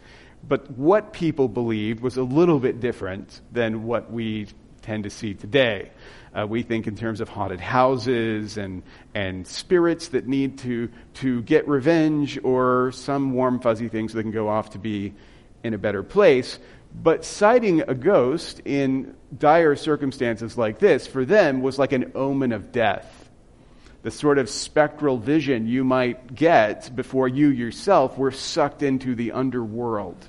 But 0.47 0.71
what 0.79 1.13
people 1.13 1.49
believed 1.49 1.99
was 1.99 2.17
a 2.17 2.23
little 2.23 2.61
bit 2.61 2.79
different 2.79 3.41
than 3.51 3.83
what 3.83 4.13
we 4.13 4.47
tend 4.89 5.05
to 5.05 5.11
see 5.11 5.35
today. 5.35 5.91
Uh, 6.35 6.47
we 6.47 6.63
think 6.63 6.87
in 6.87 6.97
terms 6.97 7.21
of 7.21 7.29
haunted 7.29 7.61
houses 7.61 8.57
and, 8.57 8.83
and 9.15 9.47
spirits 9.47 10.09
that 10.09 10.27
need 10.27 10.57
to, 10.59 10.89
to 11.13 11.43
get 11.43 11.69
revenge 11.69 12.39
or 12.43 12.91
some 12.93 13.35
warm, 13.35 13.61
fuzzy 13.61 13.89
things 13.89 14.15
they 14.15 14.23
can 14.23 14.31
go 14.31 14.49
off 14.49 14.71
to 14.71 14.79
be 14.79 15.13
in 15.63 15.75
a 15.75 15.79
better 15.79 16.03
place. 16.03 16.59
But 17.03 17.27
sighting 17.27 17.83
a 17.83 17.95
ghost 17.95 18.63
in 18.65 19.15
dire 19.37 19.77
circumstances 19.77 20.57
like 20.57 20.79
this, 20.79 21.07
for 21.07 21.27
them, 21.27 21.61
was 21.61 21.79
like 21.79 21.93
an 21.93 22.13
omen 22.15 22.53
of 22.53 22.73
death. 22.73 23.29
The 24.05 24.11
sort 24.11 24.39
of 24.39 24.49
spectral 24.49 25.19
vision 25.19 25.67
you 25.67 25.85
might 25.85 26.35
get 26.35 26.97
before 26.97 27.29
you 27.29 27.49
yourself 27.49 28.17
were 28.17 28.31
sucked 28.31 28.83
into 28.83 29.15
the 29.15 29.33
underworld. 29.33 30.27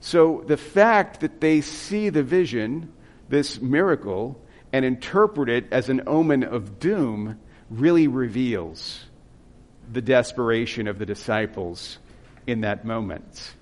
So 0.00 0.42
the 0.48 0.56
fact 0.56 1.20
that 1.20 1.40
they 1.40 1.60
see 1.60 2.08
the 2.08 2.24
vision, 2.24 2.92
this 3.28 3.60
miracle, 3.60 4.40
and 4.72 4.84
interpret 4.84 5.48
it 5.48 5.66
as 5.72 5.88
an 5.88 6.02
omen 6.06 6.44
of 6.44 6.78
doom 6.78 7.38
really 7.70 8.06
reveals 8.06 9.04
the 9.90 10.02
desperation 10.02 10.86
of 10.86 10.98
the 10.98 11.06
disciples 11.06 11.98
in 12.46 12.62
that 12.62 12.84
moment. 12.84 13.54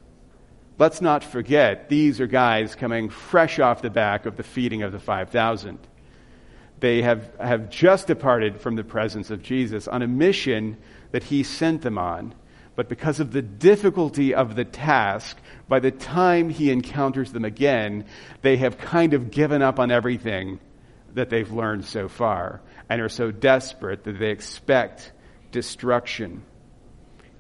Let's 0.78 1.00
not 1.00 1.24
forget, 1.24 1.88
these 1.88 2.20
are 2.20 2.26
guys 2.26 2.74
coming 2.74 3.08
fresh 3.08 3.58
off 3.58 3.82
the 3.82 3.90
back 3.90 4.26
of 4.26 4.36
the 4.36 4.42
feeding 4.42 4.82
of 4.82 4.92
the 4.92 4.98
5,000. 4.98 5.78
They 6.80 7.02
have, 7.02 7.34
have 7.40 7.70
just 7.70 8.06
departed 8.06 8.60
from 8.60 8.76
the 8.76 8.84
presence 8.84 9.30
of 9.30 9.42
Jesus 9.42 9.88
on 9.88 10.02
a 10.02 10.06
mission 10.06 10.76
that 11.12 11.24
he 11.24 11.42
sent 11.42 11.82
them 11.82 11.96
on. 11.96 12.34
But 12.74 12.90
because 12.90 13.20
of 13.20 13.32
the 13.32 13.40
difficulty 13.40 14.34
of 14.34 14.54
the 14.54 14.66
task, 14.66 15.38
by 15.68 15.80
the 15.80 15.90
time 15.90 16.48
he 16.48 16.70
encounters 16.70 17.32
them 17.32 17.44
again, 17.44 18.04
they 18.42 18.56
have 18.58 18.78
kind 18.78 19.14
of 19.14 19.30
given 19.30 19.62
up 19.62 19.78
on 19.78 19.90
everything 19.90 20.60
that 21.14 21.30
they've 21.30 21.50
learned 21.50 21.84
so 21.84 22.08
far 22.08 22.60
and 22.88 23.00
are 23.00 23.08
so 23.08 23.30
desperate 23.30 24.04
that 24.04 24.18
they 24.18 24.30
expect 24.30 25.12
destruction. 25.50 26.42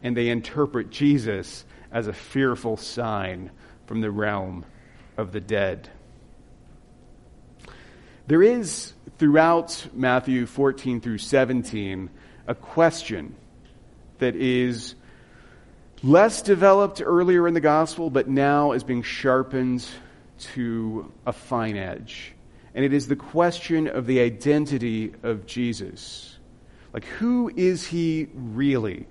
And 0.02 0.16
they 0.16 0.28
interpret 0.28 0.90
Jesus 0.90 1.64
as 1.92 2.08
a 2.08 2.12
fearful 2.12 2.76
sign 2.76 3.50
from 3.86 4.00
the 4.00 4.10
realm 4.10 4.64
of 5.16 5.32
the 5.32 5.40
dead. 5.40 5.88
There 8.26 8.42
is, 8.42 8.92
throughout 9.18 9.86
Matthew 9.94 10.46
14 10.46 11.00
through 11.00 11.18
17, 11.18 12.10
a 12.48 12.54
question 12.54 13.36
that 14.18 14.34
is 14.34 14.96
less 16.06 16.42
developed 16.42 17.02
earlier 17.04 17.48
in 17.48 17.54
the 17.54 17.60
gospel, 17.60 18.10
but 18.10 18.28
now 18.28 18.72
is 18.72 18.84
being 18.84 19.02
sharpened 19.02 19.84
to 20.38 21.12
a 21.26 21.32
fine 21.32 21.76
edge 21.76 22.34
and 22.76 22.84
it 22.84 22.92
is 22.92 23.08
the 23.08 23.16
question 23.16 23.88
of 23.88 24.06
the 24.06 24.20
identity 24.20 25.14
of 25.22 25.46
Jesus. 25.46 26.38
Like, 26.92 27.06
who 27.06 27.50
is 27.56 27.86
he 27.86 28.28
really? 28.34 29.06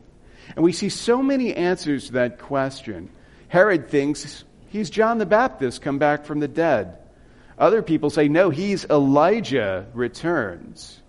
And 0.55 0.63
we 0.63 0.71
see 0.71 0.89
so 0.89 1.23
many 1.23 1.55
answers 1.55 2.05
to 2.05 2.13
that 2.13 2.37
question. 2.37 3.09
Herod 3.47 3.89
thinks 3.89 4.43
he's 4.67 4.91
John 4.91 5.17
the 5.17 5.25
Baptist 5.25 5.81
come 5.81 5.97
back 5.97 6.25
from 6.25 6.39
the 6.39 6.47
dead. 6.47 6.99
Other 7.57 7.81
people 7.81 8.11
say, 8.11 8.27
no, 8.27 8.51
he's 8.51 8.85
Elijah 8.85 9.87
returns, 9.95 11.01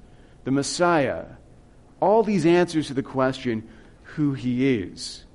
the 0.45 0.51
Messiah. 0.51 1.27
All 2.01 2.23
these 2.23 2.47
answers 2.47 2.87
to 2.87 2.95
the 2.95 3.03
question, 3.03 3.69
who 4.03 4.33
he 4.33 4.79
is. 4.79 5.26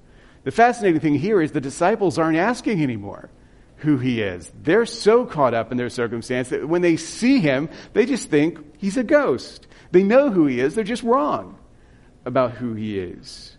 The 0.43 0.51
fascinating 0.51 1.00
thing 1.00 1.15
here 1.15 1.41
is 1.41 1.51
the 1.51 1.62
disciples 1.62 2.17
aren't 2.17 2.38
asking 2.38 2.81
anymore 2.81 3.29
who 3.77 3.98
he 3.98 4.21
is. 4.21 4.51
They're 4.62 4.86
so 4.86 5.25
caught 5.25 5.53
up 5.53 5.71
in 5.71 5.77
their 5.77 5.89
circumstance 5.89 6.50
that 6.50 6.67
when 6.67 6.81
they 6.81 6.98
see 6.98 7.39
him, 7.39 7.69
they 7.93 8.05
just 8.05 8.29
think 8.29 8.60
he's 8.77 8.98
a 8.98 9.03
ghost. 9.03 9.67
They 9.91 10.03
know 10.03 10.29
who 10.29 10.45
he 10.45 10.60
is, 10.60 10.75
they're 10.75 10.83
just 10.83 11.03
wrong 11.03 11.57
about 12.25 12.51
who 12.51 12.74
he 12.74 13.00
is. 13.00 13.57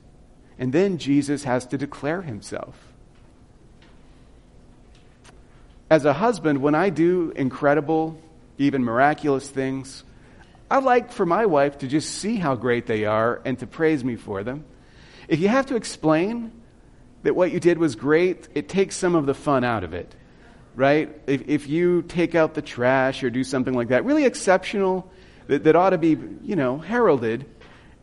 And 0.59 0.73
then 0.73 0.99
Jesus 0.99 1.45
has 1.45 1.67
to 1.67 1.79
declare 1.79 2.23
himself. 2.23 2.77
As 5.91 6.05
a 6.05 6.12
husband, 6.12 6.62
when 6.62 6.75
I 6.75 6.91
do 6.91 7.33
incredible, 7.35 8.19
even 8.59 8.85
miraculous 8.85 9.49
things, 9.49 10.05
I 10.71 10.79
like 10.79 11.12
for 11.12 11.27
my 11.27 11.47
wife 11.47 11.79
to 11.79 11.89
just 11.89 12.15
see 12.15 12.37
how 12.37 12.55
great 12.55 12.87
they 12.87 13.05
are 13.05 13.43
and 13.45 13.59
to 13.59 13.67
praise 13.67 14.03
me 14.03 14.17
for 14.17 14.43
them. 14.43 14.65
If 15.29 15.41
you 15.41 15.49
have 15.49 15.67
to 15.67 15.77
explain, 15.77 16.53
that 17.23 17.37
what 17.37 17.52
you 17.52 17.61
did 17.61 17.79
was 17.79 17.95
great, 17.95 18.49
it 18.55 18.69
takes 18.69 18.97
some 18.97 19.14
of 19.14 19.26
the 19.26 19.35
fun 19.35 19.64
out 19.64 19.85
of 19.85 19.95
it, 19.95 20.14
right? 20.75 21.17
If, 21.26 21.49
if 21.49 21.69
you 21.69 22.02
take 22.02 22.35
out 22.35 22.55
the 22.55 22.62
trash 22.62 23.23
or 23.23 23.31
do 23.31 23.45
something 23.45 23.75
like 23.75 23.88
that, 23.88 24.05
really 24.05 24.25
exceptional, 24.25 25.11
that, 25.47 25.64
that 25.64 25.76
ought 25.76 25.91
to 25.91 25.99
be, 25.99 26.17
you 26.43 26.57
know, 26.57 26.79
heralded, 26.79 27.47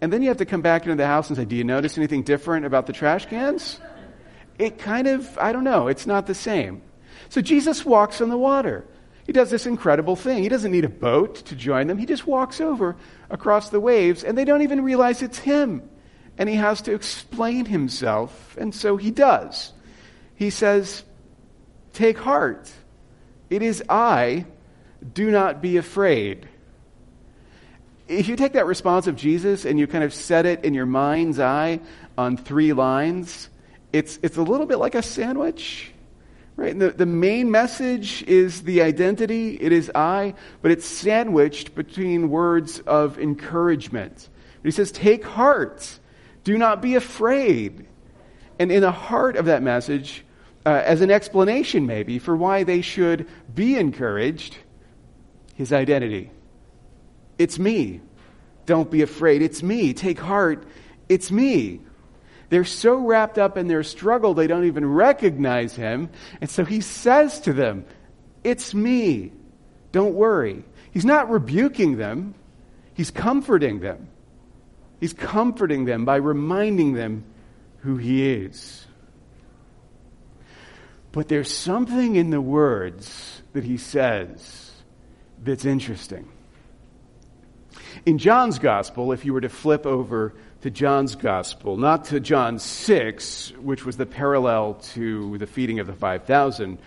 and 0.01 0.13
then 0.13 0.21
you 0.21 0.29
have 0.29 0.37
to 0.37 0.45
come 0.45 0.61
back 0.61 0.83
into 0.83 0.95
the 0.95 1.07
house 1.07 1.29
and 1.29 1.37
say, 1.37 1.45
Do 1.45 1.55
you 1.55 1.63
notice 1.63 1.97
anything 1.97 2.23
different 2.23 2.65
about 2.65 2.85
the 2.85 2.93
trash 2.93 3.25
cans? 3.25 3.79
It 4.57 4.77
kind 4.77 5.07
of, 5.07 5.37
I 5.37 5.51
don't 5.51 5.63
know, 5.63 5.87
it's 5.87 6.07
not 6.07 6.25
the 6.25 6.35
same. 6.35 6.81
So 7.29 7.41
Jesus 7.41 7.85
walks 7.85 8.21
on 8.21 8.29
the 8.29 8.37
water. 8.37 8.85
He 9.25 9.33
does 9.33 9.51
this 9.51 9.65
incredible 9.65 10.15
thing. 10.15 10.41
He 10.41 10.49
doesn't 10.49 10.71
need 10.71 10.85
a 10.85 10.89
boat 10.89 11.35
to 11.45 11.55
join 11.55 11.87
them. 11.87 11.97
He 11.97 12.05
just 12.05 12.25
walks 12.25 12.59
over 12.59 12.95
across 13.29 13.69
the 13.69 13.79
waves, 13.79 14.23
and 14.23 14.37
they 14.37 14.45
don't 14.45 14.63
even 14.63 14.83
realize 14.83 15.21
it's 15.21 15.37
him 15.37 15.87
and 16.39 16.49
he 16.49 16.55
has 16.55 16.81
to 16.83 16.95
explain 16.95 17.65
himself, 17.65 18.55
and 18.57 18.73
so 18.73 18.97
he 18.97 19.11
does. 19.11 19.73
He 20.35 20.49
says, 20.49 21.03
Take 21.93 22.17
heart. 22.17 22.71
It 23.49 23.61
is 23.61 23.83
I. 23.89 24.45
Do 25.13 25.29
not 25.31 25.61
be 25.61 25.77
afraid. 25.77 26.47
If 28.07 28.27
you 28.27 28.35
take 28.35 28.53
that 28.53 28.65
response 28.65 29.05
of 29.05 29.15
Jesus 29.15 29.65
and 29.65 29.77
you 29.77 29.85
kind 29.85 30.03
of 30.03 30.13
set 30.13 30.45
it 30.45 30.65
in 30.65 30.73
your 30.73 30.85
mind's 30.85 31.39
eye 31.39 31.81
on 32.17 32.37
three 32.37 32.73
lines, 32.73 33.49
it's, 33.93 34.17
it's 34.23 34.37
a 34.37 34.41
little 34.41 34.65
bit 34.65 34.77
like 34.77 34.95
a 34.95 35.03
sandwich, 35.03 35.91
Right? 36.59 36.77
The, 36.77 36.89
the 36.89 37.05
main 37.05 37.51
message 37.51 38.21
is 38.23 38.63
the 38.63 38.81
identity, 38.81 39.57
it 39.61 39.71
is 39.71 39.89
I, 39.95 40.33
but 40.61 40.71
it's 40.71 40.85
sandwiched 40.85 41.73
between 41.73 42.29
words 42.29 42.81
of 42.81 43.17
encouragement. 43.17 44.27
But 44.61 44.67
He 44.67 44.71
says, 44.71 44.91
Take 44.91 45.23
heart, 45.23 45.99
do 46.49 46.57
not 46.57 46.81
be 46.81 46.95
afraid. 46.95 47.85
And 48.57 48.71
in 48.71 48.81
the 48.81 48.91
heart 48.91 49.35
of 49.35 49.45
that 49.45 49.61
message, 49.61 50.25
uh, 50.65 50.81
as 50.83 51.01
an 51.01 51.11
explanation 51.11 51.85
maybe 51.85 52.17
for 52.17 52.35
why 52.35 52.63
they 52.63 52.81
should 52.81 53.27
be 53.53 53.75
encouraged, 53.75 54.57
his 55.53 55.71
identity. 55.71 56.31
It's 57.37 57.59
me. 57.59 58.01
Don't 58.65 58.89
be 58.89 59.03
afraid. 59.03 59.43
It's 59.43 59.61
me. 59.61 59.93
Take 59.93 60.19
heart. 60.19 60.65
It's 61.07 61.29
me. 61.29 61.81
They're 62.49 62.65
so 62.65 62.97
wrapped 62.97 63.37
up 63.37 63.55
in 63.55 63.67
their 63.67 63.83
struggle, 63.83 64.33
they 64.33 64.47
don't 64.47 64.65
even 64.65 64.91
recognize 64.91 65.75
him. 65.75 66.09
And 66.41 66.49
so 66.49 66.65
he 66.65 66.81
says 66.81 67.41
to 67.41 67.53
them, 67.53 67.85
It's 68.43 68.73
me. 68.73 69.33
Don't 69.91 70.15
worry. 70.15 70.63
He's 70.89 71.05
not 71.05 71.29
rebuking 71.29 71.97
them, 71.97 72.33
he's 72.95 73.11
comforting 73.11 73.81
them. 73.81 74.07
He's 74.99 75.13
comforting 75.13 75.85
them 75.85 76.05
by 76.05 76.17
reminding 76.17 76.93
them 76.93 77.23
who 77.79 77.97
he 77.97 78.29
is. 78.29 78.85
But 81.11 81.27
there's 81.27 81.51
something 81.53 82.15
in 82.15 82.29
the 82.29 82.41
words 82.41 83.41
that 83.53 83.63
he 83.63 83.77
says 83.77 84.71
that's 85.43 85.65
interesting. 85.65 86.29
In 88.05 88.17
John's 88.17 88.59
gospel, 88.59 89.11
if 89.11 89.25
you 89.25 89.33
were 89.33 89.41
to 89.41 89.49
flip 89.49 89.85
over 89.85 90.35
to 90.61 90.69
John's 90.69 91.15
gospel, 91.15 91.77
not 91.77 92.05
to 92.05 92.19
John 92.19 92.59
6, 92.59 93.53
which 93.61 93.85
was 93.85 93.97
the 93.97 94.05
parallel 94.05 94.75
to 94.93 95.37
the 95.37 95.47
feeding 95.47 95.79
of 95.79 95.87
the 95.87 95.93
5,000, 95.93 96.77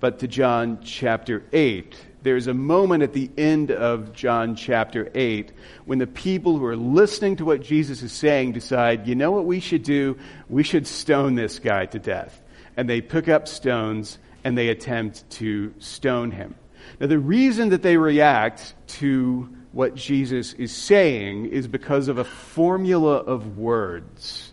but 0.00 0.18
to 0.20 0.28
John 0.28 0.80
chapter 0.82 1.42
8. 1.52 1.96
There's 2.22 2.46
a 2.46 2.54
moment 2.54 3.02
at 3.02 3.12
the 3.12 3.30
end 3.36 3.72
of 3.72 4.12
John 4.12 4.54
chapter 4.54 5.10
8 5.14 5.52
when 5.86 5.98
the 5.98 6.06
people 6.06 6.56
who 6.56 6.64
are 6.66 6.76
listening 6.76 7.36
to 7.36 7.44
what 7.44 7.62
Jesus 7.62 8.02
is 8.02 8.12
saying 8.12 8.52
decide, 8.52 9.08
you 9.08 9.16
know 9.16 9.32
what 9.32 9.44
we 9.44 9.58
should 9.58 9.82
do? 9.82 10.16
We 10.48 10.62
should 10.62 10.86
stone 10.86 11.34
this 11.34 11.58
guy 11.58 11.86
to 11.86 11.98
death. 11.98 12.40
And 12.76 12.88
they 12.88 13.00
pick 13.00 13.28
up 13.28 13.48
stones 13.48 14.18
and 14.44 14.56
they 14.56 14.68
attempt 14.68 15.28
to 15.30 15.74
stone 15.78 16.30
him. 16.30 16.54
Now, 17.00 17.08
the 17.08 17.18
reason 17.18 17.70
that 17.70 17.82
they 17.82 17.96
react 17.96 18.74
to 18.98 19.48
what 19.72 19.94
Jesus 19.94 20.52
is 20.52 20.72
saying 20.72 21.46
is 21.46 21.66
because 21.66 22.08
of 22.08 22.18
a 22.18 22.24
formula 22.24 23.16
of 23.16 23.58
words 23.58 24.52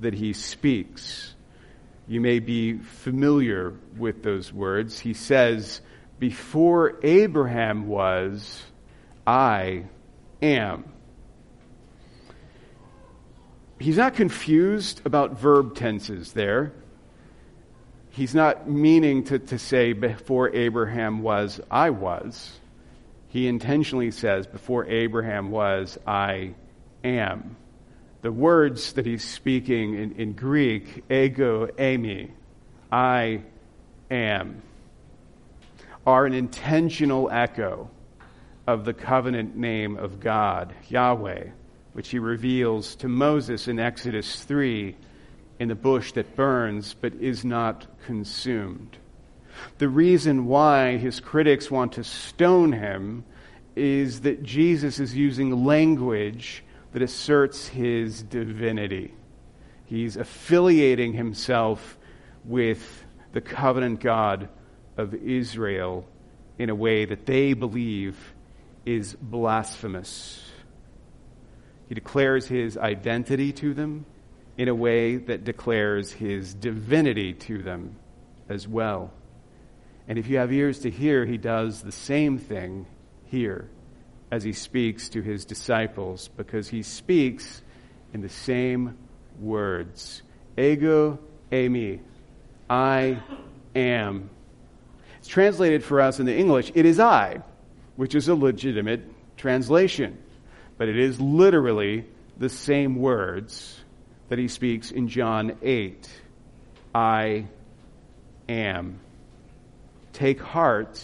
that 0.00 0.14
he 0.14 0.32
speaks. 0.32 1.34
You 2.08 2.20
may 2.20 2.38
be 2.38 2.78
familiar 2.78 3.74
with 3.96 4.22
those 4.22 4.52
words. 4.52 4.98
He 4.98 5.14
says, 5.14 5.80
Before 6.22 7.00
Abraham 7.02 7.88
was, 7.88 8.62
I 9.26 9.86
am. 10.40 10.84
He's 13.80 13.96
not 13.96 14.14
confused 14.14 15.02
about 15.04 15.40
verb 15.40 15.74
tenses 15.74 16.32
there. 16.32 16.74
He's 18.10 18.36
not 18.36 18.70
meaning 18.70 19.24
to, 19.24 19.40
to 19.40 19.58
say, 19.58 19.94
Before 19.94 20.54
Abraham 20.54 21.22
was, 21.22 21.60
I 21.68 21.90
was 21.90 22.52
he 23.32 23.48
intentionally 23.48 24.12
says, 24.12 24.46
Before 24.46 24.86
Abraham 24.86 25.50
was, 25.50 25.98
I 26.06 26.54
am. 27.02 27.56
The 28.20 28.30
words 28.30 28.92
that 28.92 29.06
he's 29.06 29.24
speaking 29.24 29.94
in, 29.94 30.12
in 30.12 30.32
Greek, 30.34 31.02
ego, 31.10 31.66
eimi, 31.66 32.30
I 32.92 33.42
am, 34.08 34.62
are 36.06 36.26
an 36.26 36.34
intentional 36.34 37.30
echo 37.30 37.90
of 38.66 38.84
the 38.84 38.94
covenant 38.94 39.56
name 39.56 39.96
of 39.96 40.20
God, 40.20 40.74
Yahweh, 40.88 41.46
which 41.92 42.08
he 42.08 42.18
reveals 42.18 42.96
to 42.96 43.08
Moses 43.08 43.68
in 43.68 43.78
Exodus 43.78 44.44
3 44.44 44.96
in 45.58 45.68
the 45.68 45.74
bush 45.74 46.12
that 46.12 46.34
burns 46.34 46.94
but 46.94 47.14
is 47.14 47.44
not 47.44 47.86
consumed. 48.06 48.96
The 49.78 49.88
reason 49.88 50.46
why 50.46 50.96
his 50.96 51.20
critics 51.20 51.70
want 51.70 51.92
to 51.92 52.04
stone 52.04 52.72
him 52.72 53.24
is 53.76 54.22
that 54.22 54.42
Jesus 54.42 54.98
is 54.98 55.14
using 55.14 55.64
language 55.64 56.64
that 56.92 57.02
asserts 57.02 57.68
his 57.68 58.22
divinity. 58.22 59.14
He's 59.86 60.16
affiliating 60.16 61.12
himself 61.12 61.98
with 62.44 63.04
the 63.32 63.40
covenant 63.40 64.00
God 64.00 64.48
of 65.02 65.14
Israel 65.14 66.06
in 66.58 66.70
a 66.70 66.74
way 66.74 67.04
that 67.04 67.26
they 67.26 67.52
believe 67.52 68.16
is 68.86 69.14
blasphemous. 69.20 70.42
He 71.88 71.94
declares 71.94 72.46
his 72.46 72.78
identity 72.78 73.52
to 73.54 73.74
them 73.74 74.06
in 74.56 74.68
a 74.68 74.74
way 74.74 75.16
that 75.16 75.44
declares 75.44 76.12
his 76.12 76.54
divinity 76.54 77.32
to 77.34 77.62
them 77.62 77.96
as 78.48 78.66
well. 78.66 79.12
And 80.08 80.18
if 80.18 80.28
you 80.28 80.38
have 80.38 80.52
ears 80.52 80.80
to 80.80 80.90
hear, 80.90 81.24
he 81.24 81.38
does 81.38 81.82
the 81.82 81.92
same 81.92 82.38
thing 82.38 82.86
here 83.26 83.68
as 84.30 84.42
he 84.42 84.52
speaks 84.52 85.10
to 85.10 85.20
his 85.20 85.44
disciples 85.44 86.28
because 86.36 86.68
he 86.68 86.82
speaks 86.82 87.62
in 88.14 88.22
the 88.22 88.28
same 88.28 88.96
words 89.40 90.22
ego 90.58 91.18
eimi 91.50 92.00
i 92.68 93.18
am 93.74 94.28
translated 95.28 95.82
for 95.84 96.00
us 96.00 96.18
in 96.20 96.26
the 96.26 96.36
english 96.36 96.72
it 96.74 96.84
is 96.84 96.98
i 96.98 97.40
which 97.96 98.14
is 98.14 98.28
a 98.28 98.34
legitimate 98.34 99.02
translation. 99.36 100.18
But 100.78 100.88
it 100.88 100.98
is 100.98 101.20
literally 101.20 102.06
the 102.38 102.48
same 102.48 102.96
words 102.96 103.78
that 104.28 104.38
he 104.38 104.48
speaks 104.48 104.90
in 104.90 105.08
john 105.08 105.56
8 105.62 106.08
i 106.94 107.46
am. 108.48 109.00
Take 110.12 110.40
heart 110.40 111.00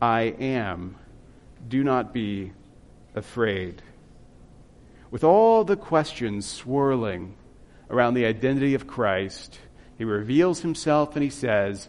i 0.00 0.22
am. 0.22 0.96
Do 1.68 1.82
not 1.82 2.12
be 2.12 2.52
afraid. 3.14 3.82
With 5.10 5.24
all 5.24 5.64
the 5.64 5.76
questions 5.76 6.46
swirling 6.46 7.34
around 7.90 8.14
the 8.14 8.26
identity 8.26 8.74
of 8.74 8.86
Christ, 8.86 9.58
he 9.96 10.04
reveals 10.04 10.60
himself 10.60 11.14
and 11.16 11.22
he 11.22 11.30
says, 11.30 11.88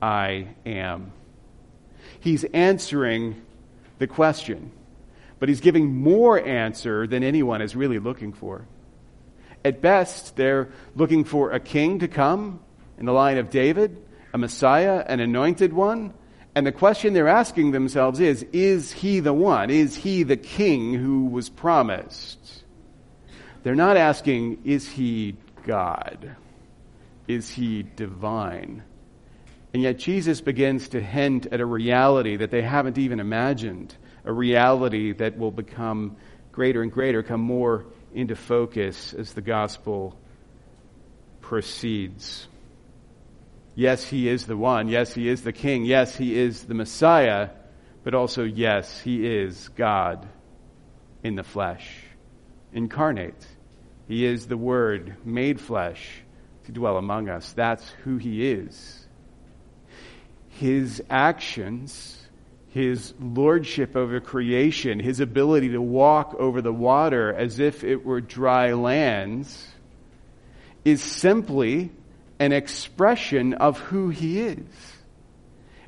I 0.00 0.48
am. 0.64 1.12
He's 2.20 2.44
answering 2.44 3.42
the 3.98 4.06
question, 4.06 4.72
but 5.38 5.48
he's 5.48 5.60
giving 5.60 5.94
more 5.94 6.40
answer 6.40 7.06
than 7.06 7.22
anyone 7.22 7.62
is 7.62 7.76
really 7.76 7.98
looking 7.98 8.32
for. 8.32 8.66
At 9.64 9.80
best, 9.80 10.36
they're 10.36 10.68
looking 10.94 11.24
for 11.24 11.52
a 11.52 11.60
king 11.60 12.00
to 12.00 12.08
come 12.08 12.60
in 12.98 13.06
the 13.06 13.12
line 13.12 13.38
of 13.38 13.50
David, 13.50 13.96
a 14.32 14.38
Messiah, 14.38 15.04
an 15.06 15.20
anointed 15.20 15.72
one. 15.72 16.14
And 16.54 16.66
the 16.66 16.72
question 16.72 17.12
they're 17.12 17.28
asking 17.28 17.72
themselves 17.72 18.20
is 18.20 18.44
Is 18.52 18.92
he 18.92 19.20
the 19.20 19.32
one? 19.32 19.70
Is 19.70 19.96
he 19.96 20.22
the 20.22 20.36
king 20.36 20.94
who 20.94 21.26
was 21.26 21.48
promised? 21.48 22.38
They're 23.62 23.74
not 23.74 23.96
asking, 23.96 24.62
Is 24.64 24.88
he 24.88 25.36
God? 25.64 26.36
Is 27.26 27.50
he 27.50 27.82
divine? 27.82 28.84
And 29.76 29.82
yet 29.82 29.98
Jesus 29.98 30.40
begins 30.40 30.88
to 30.88 31.02
hint 31.02 31.48
at 31.52 31.60
a 31.60 31.66
reality 31.66 32.36
that 32.36 32.50
they 32.50 32.62
haven't 32.62 32.96
even 32.96 33.20
imagined, 33.20 33.94
a 34.24 34.32
reality 34.32 35.12
that 35.12 35.36
will 35.36 35.50
become 35.50 36.16
greater 36.50 36.80
and 36.80 36.90
greater, 36.90 37.22
come 37.22 37.42
more 37.42 37.84
into 38.14 38.36
focus 38.36 39.12
as 39.12 39.34
the 39.34 39.42
gospel 39.42 40.18
proceeds. 41.42 42.48
Yes, 43.74 44.02
he 44.08 44.30
is 44.30 44.46
the 44.46 44.56
one. 44.56 44.88
Yes, 44.88 45.12
he 45.12 45.28
is 45.28 45.42
the 45.42 45.52
king. 45.52 45.84
Yes, 45.84 46.16
he 46.16 46.38
is 46.38 46.64
the 46.64 46.72
Messiah. 46.72 47.50
But 48.02 48.14
also, 48.14 48.44
yes, 48.44 48.98
he 48.98 49.26
is 49.26 49.68
God 49.76 50.26
in 51.22 51.34
the 51.34 51.44
flesh, 51.44 51.86
incarnate. 52.72 53.46
He 54.08 54.24
is 54.24 54.46
the 54.46 54.56
Word 54.56 55.16
made 55.22 55.60
flesh 55.60 56.22
to 56.64 56.72
dwell 56.72 56.96
among 56.96 57.28
us. 57.28 57.52
That's 57.52 57.86
who 58.04 58.16
he 58.16 58.50
is. 58.50 59.05
His 60.58 61.02
actions, 61.10 62.18
his 62.68 63.14
lordship 63.20 63.96
over 63.96 64.20
creation, 64.20 65.00
his 65.00 65.20
ability 65.20 65.70
to 65.70 65.80
walk 65.80 66.34
over 66.38 66.62
the 66.62 66.72
water 66.72 67.32
as 67.32 67.58
if 67.58 67.84
it 67.84 68.04
were 68.04 68.20
dry 68.20 68.72
lands, 68.72 69.68
is 70.84 71.02
simply 71.02 71.90
an 72.38 72.52
expression 72.52 73.54
of 73.54 73.78
who 73.78 74.08
he 74.08 74.40
is. 74.40 74.64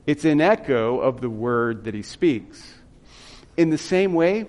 It's 0.07 0.25
an 0.25 0.41
echo 0.41 1.01
of 1.01 1.21
the 1.21 1.31
word 1.31 1.85
that 1.85 1.95
he 1.95 2.03
speaks. 2.03 2.75
In 3.57 3.71
the 3.71 3.79
same 3.79 4.15
way 4.15 4.47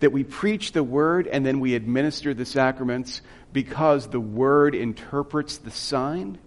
that 0.00 0.10
we 0.10 0.24
preach 0.24 0.72
the 0.72 0.82
word 0.82 1.28
and 1.28 1.46
then 1.46 1.60
we 1.60 1.76
administer 1.76 2.34
the 2.34 2.44
sacraments 2.44 3.22
because 3.52 4.08
the 4.08 4.20
word 4.20 4.74
interprets 4.74 5.58
the 5.58 5.70
sign, 5.70 6.38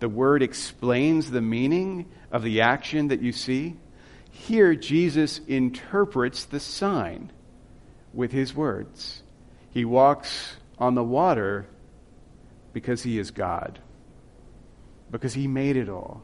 the 0.00 0.08
word 0.08 0.42
explains 0.42 1.30
the 1.30 1.40
meaning 1.40 2.06
of 2.32 2.42
the 2.42 2.62
action 2.62 3.08
that 3.08 3.20
you 3.20 3.32
see. 3.32 3.76
Here, 4.30 4.74
Jesus 4.74 5.40
interprets 5.46 6.44
the 6.46 6.60
sign 6.60 7.30
with 8.12 8.32
his 8.32 8.54
words. 8.54 9.22
He 9.70 9.84
walks 9.84 10.56
on 10.78 10.94
the 10.94 11.04
water 11.04 11.66
because 12.72 13.02
he 13.02 13.18
is 13.18 13.30
God, 13.30 13.78
because 15.10 15.34
he 15.34 15.46
made 15.46 15.76
it 15.76 15.88
all, 15.88 16.22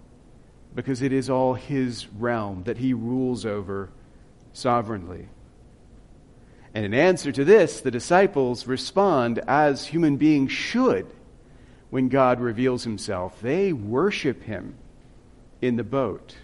because 0.75 1.03
it 1.03 1.13
is 1.13 1.29
all 1.29 1.55
his 1.55 2.07
realm 2.09 2.65
that 2.65 2.79
he 2.79 2.95
rules 2.95 3.45
over 3.45 3.91
sovereignly. 4.53 5.29
And 6.73 6.85
in 6.85 6.95
answer 6.95 7.33
to 7.33 7.45
this, 7.45 7.81
the 7.81 7.91
disciples 7.91 8.67
respond 8.67 9.41
as 9.47 9.87
human 9.87 10.17
beings 10.17 10.53
should 10.53 11.07
when 11.97 12.11
God 12.11 12.41
reveals 12.41 12.85
himself. 12.85 13.41
They 13.41 13.73
worship 13.73 14.43
him 14.43 14.75
in 15.63 15.77
the 15.77 15.83
boat, 15.83 16.37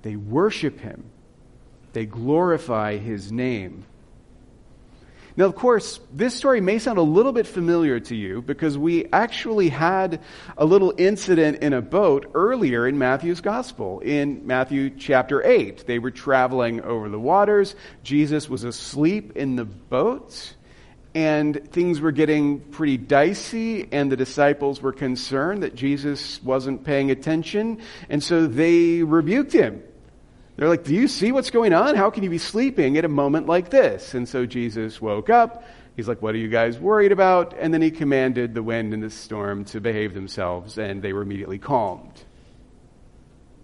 they 0.00 0.16
worship 0.16 0.80
him, 0.80 1.04
they 1.92 2.06
glorify 2.06 2.96
his 2.96 3.30
name. 3.30 3.84
Now, 5.36 5.44
of 5.44 5.56
course, 5.56 6.00
this 6.10 6.34
story 6.34 6.62
may 6.62 6.78
sound 6.78 6.96
a 6.96 7.02
little 7.02 7.32
bit 7.32 7.46
familiar 7.46 8.00
to 8.00 8.16
you 8.16 8.40
because 8.40 8.78
we 8.78 9.04
actually 9.12 9.68
had 9.68 10.22
a 10.56 10.64
little 10.64 10.94
incident 10.96 11.62
in 11.62 11.74
a 11.74 11.82
boat 11.82 12.30
earlier 12.32 12.88
in 12.88 12.96
Matthew's 12.96 13.42
gospel. 13.42 14.00
In 14.00 14.46
Matthew 14.46 14.88
chapter 14.88 15.44
8, 15.44 15.86
they 15.86 15.98
were 15.98 16.10
traveling 16.10 16.80
over 16.80 17.10
the 17.10 17.20
waters. 17.20 17.76
Jesus 18.02 18.48
was 18.48 18.64
asleep 18.64 19.36
in 19.36 19.54
the 19.54 19.66
boat 19.66 20.54
and 21.18 21.68
things 21.72 22.00
were 22.00 22.12
getting 22.12 22.60
pretty 22.60 22.96
dicey, 22.96 23.88
and 23.90 24.12
the 24.12 24.16
disciples 24.16 24.80
were 24.80 24.92
concerned 24.92 25.64
that 25.64 25.74
Jesus 25.74 26.40
wasn't 26.44 26.84
paying 26.84 27.10
attention, 27.10 27.80
and 28.08 28.22
so 28.22 28.46
they 28.46 29.02
rebuked 29.02 29.52
him. 29.52 29.82
They're 30.54 30.68
like, 30.68 30.84
Do 30.84 30.94
you 30.94 31.08
see 31.08 31.32
what's 31.32 31.50
going 31.50 31.72
on? 31.72 31.96
How 31.96 32.10
can 32.10 32.22
you 32.22 32.30
be 32.30 32.38
sleeping 32.38 32.96
at 32.98 33.04
a 33.04 33.08
moment 33.08 33.48
like 33.48 33.68
this? 33.68 34.14
And 34.14 34.28
so 34.28 34.46
Jesus 34.46 35.00
woke 35.00 35.28
up. 35.28 35.64
He's 35.96 36.06
like, 36.06 36.22
What 36.22 36.36
are 36.36 36.38
you 36.38 36.46
guys 36.46 36.78
worried 36.78 37.10
about? 37.10 37.52
And 37.58 37.74
then 37.74 37.82
he 37.82 37.90
commanded 37.90 38.54
the 38.54 38.62
wind 38.62 38.94
and 38.94 39.02
the 39.02 39.10
storm 39.10 39.64
to 39.66 39.80
behave 39.80 40.14
themselves, 40.14 40.78
and 40.78 41.02
they 41.02 41.12
were 41.12 41.22
immediately 41.22 41.58
calmed. 41.58 42.22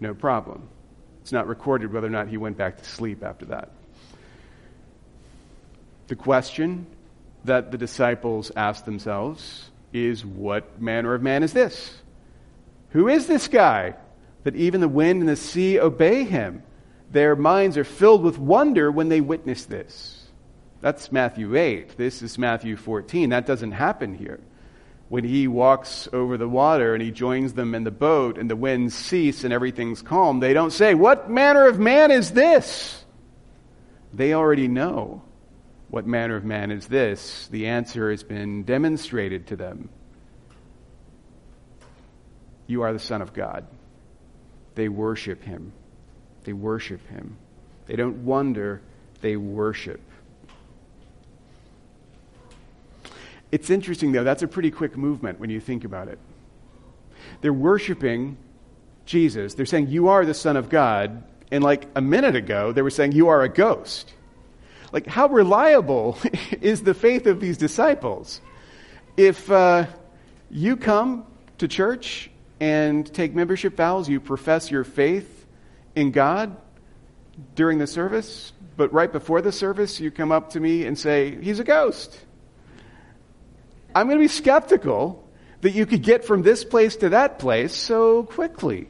No 0.00 0.12
problem. 0.12 0.68
It's 1.22 1.30
not 1.30 1.46
recorded 1.46 1.92
whether 1.92 2.08
or 2.08 2.10
not 2.10 2.26
he 2.26 2.36
went 2.36 2.56
back 2.56 2.78
to 2.78 2.84
sleep 2.84 3.22
after 3.22 3.46
that. 3.46 3.70
The 6.08 6.16
question 6.16 6.86
that 7.44 7.70
the 7.70 7.78
disciples 7.78 8.50
asked 8.56 8.84
themselves 8.84 9.70
is 9.92 10.24
What 10.24 10.80
manner 10.80 11.14
of 11.14 11.22
man 11.22 11.42
is 11.42 11.52
this? 11.52 11.94
Who 12.90 13.08
is 13.08 13.26
this 13.26 13.48
guy 13.48 13.94
that 14.44 14.56
even 14.56 14.80
the 14.80 14.88
wind 14.88 15.20
and 15.20 15.28
the 15.28 15.36
sea 15.36 15.78
obey 15.78 16.24
him? 16.24 16.62
Their 17.10 17.36
minds 17.36 17.76
are 17.78 17.84
filled 17.84 18.22
with 18.22 18.38
wonder 18.38 18.90
when 18.90 19.08
they 19.08 19.20
witness 19.20 19.66
this. 19.66 20.24
That's 20.80 21.12
Matthew 21.12 21.56
8. 21.56 21.96
This 21.96 22.22
is 22.22 22.38
Matthew 22.38 22.76
14. 22.76 23.30
That 23.30 23.46
doesn't 23.46 23.72
happen 23.72 24.14
here. 24.14 24.40
When 25.08 25.24
he 25.24 25.48
walks 25.48 26.08
over 26.12 26.36
the 26.36 26.48
water 26.48 26.94
and 26.94 27.02
he 27.02 27.10
joins 27.10 27.52
them 27.52 27.74
in 27.74 27.84
the 27.84 27.90
boat 27.90 28.36
and 28.36 28.50
the 28.50 28.56
winds 28.56 28.94
cease 28.94 29.44
and 29.44 29.52
everything's 29.52 30.02
calm, 30.02 30.40
they 30.40 30.52
don't 30.52 30.72
say, 30.72 30.94
What 30.94 31.30
manner 31.30 31.66
of 31.66 31.78
man 31.78 32.10
is 32.10 32.32
this? 32.32 33.04
They 34.12 34.34
already 34.34 34.68
know 34.68 35.22
what 35.94 36.08
manner 36.08 36.34
of 36.34 36.44
man 36.44 36.72
is 36.72 36.88
this. 36.88 37.46
The 37.52 37.68
answer 37.68 38.10
has 38.10 38.24
been 38.24 38.64
demonstrated 38.64 39.46
to 39.46 39.54
them. 39.54 39.88
You 42.66 42.82
are 42.82 42.92
the 42.92 42.98
Son 42.98 43.22
of 43.22 43.32
God. 43.32 43.64
They 44.74 44.88
worship 44.88 45.44
him. 45.44 45.72
They 46.42 46.52
worship 46.52 47.06
him. 47.06 47.36
They 47.86 47.94
don't 47.94 48.24
wonder, 48.24 48.82
they 49.20 49.36
worship. 49.36 50.00
It's 53.52 53.70
interesting, 53.70 54.10
though, 54.10 54.24
that's 54.24 54.42
a 54.42 54.48
pretty 54.48 54.72
quick 54.72 54.96
movement 54.96 55.38
when 55.38 55.48
you 55.48 55.60
think 55.60 55.84
about 55.84 56.08
it. 56.08 56.18
They're 57.40 57.52
worshiping 57.52 58.36
Jesus. 59.06 59.54
They're 59.54 59.64
saying, 59.64 59.90
You 59.90 60.08
are 60.08 60.26
the 60.26 60.34
Son 60.34 60.56
of 60.56 60.68
God. 60.68 61.22
And 61.52 61.62
like 61.62 61.86
a 61.94 62.00
minute 62.00 62.34
ago, 62.34 62.72
they 62.72 62.82
were 62.82 62.90
saying, 62.90 63.12
You 63.12 63.28
are 63.28 63.42
a 63.42 63.48
ghost. 63.48 64.12
Like, 64.92 65.06
how 65.06 65.28
reliable 65.28 66.18
is 66.60 66.82
the 66.82 66.94
faith 66.94 67.26
of 67.26 67.40
these 67.40 67.56
disciples? 67.56 68.40
If 69.16 69.50
uh, 69.50 69.86
you 70.50 70.76
come 70.76 71.26
to 71.58 71.68
church 71.68 72.30
and 72.60 73.12
take 73.12 73.34
membership 73.34 73.76
vows, 73.76 74.08
you 74.08 74.20
profess 74.20 74.70
your 74.70 74.84
faith 74.84 75.46
in 75.94 76.10
God 76.10 76.56
during 77.54 77.78
the 77.78 77.86
service, 77.86 78.52
but 78.76 78.92
right 78.92 79.10
before 79.10 79.40
the 79.40 79.52
service, 79.52 80.00
you 80.00 80.10
come 80.10 80.32
up 80.32 80.50
to 80.50 80.60
me 80.60 80.84
and 80.86 80.98
say, 80.98 81.40
He's 81.40 81.60
a 81.60 81.64
ghost. 81.64 82.18
I'm 83.94 84.06
going 84.06 84.18
to 84.18 84.24
be 84.24 84.28
skeptical 84.28 85.28
that 85.60 85.70
you 85.70 85.86
could 85.86 86.02
get 86.02 86.24
from 86.24 86.42
this 86.42 86.64
place 86.64 86.96
to 86.96 87.10
that 87.10 87.38
place 87.38 87.72
so 87.72 88.24
quickly. 88.24 88.88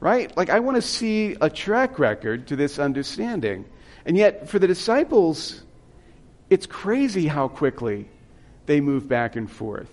Right? 0.00 0.36
Like, 0.36 0.50
I 0.50 0.60
want 0.60 0.76
to 0.76 0.82
see 0.82 1.36
a 1.40 1.50
track 1.50 1.98
record 1.98 2.48
to 2.48 2.56
this 2.56 2.78
understanding. 2.78 3.64
And 4.04 4.16
yet, 4.16 4.48
for 4.48 4.58
the 4.58 4.66
disciples, 4.66 5.62
it's 6.50 6.66
crazy 6.66 7.26
how 7.26 7.48
quickly 7.48 8.08
they 8.66 8.80
move 8.80 9.08
back 9.08 9.36
and 9.36 9.50
forth. 9.50 9.90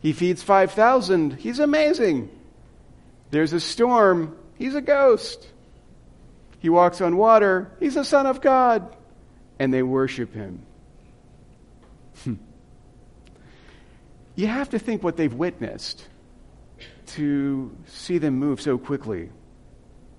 He 0.00 0.12
feeds 0.12 0.42
5,000. 0.42 1.34
He's 1.34 1.58
amazing. 1.58 2.30
There's 3.30 3.52
a 3.52 3.60
storm. 3.60 4.36
He's 4.56 4.74
a 4.74 4.82
ghost. 4.82 5.46
He 6.60 6.68
walks 6.68 7.00
on 7.00 7.16
water. 7.16 7.70
He's 7.80 7.94
the 7.94 8.04
Son 8.04 8.26
of 8.26 8.40
God. 8.40 8.94
And 9.58 9.72
they 9.72 9.82
worship 9.82 10.34
him. 10.34 10.64
Hmm. 12.22 12.34
you 14.36 14.46
have 14.46 14.70
to 14.70 14.78
think 14.78 15.02
what 15.02 15.16
they've 15.16 15.32
witnessed 15.32 16.06
to 17.06 17.74
see 17.86 18.18
them 18.18 18.34
move 18.38 18.60
so 18.60 18.78
quickly 18.78 19.30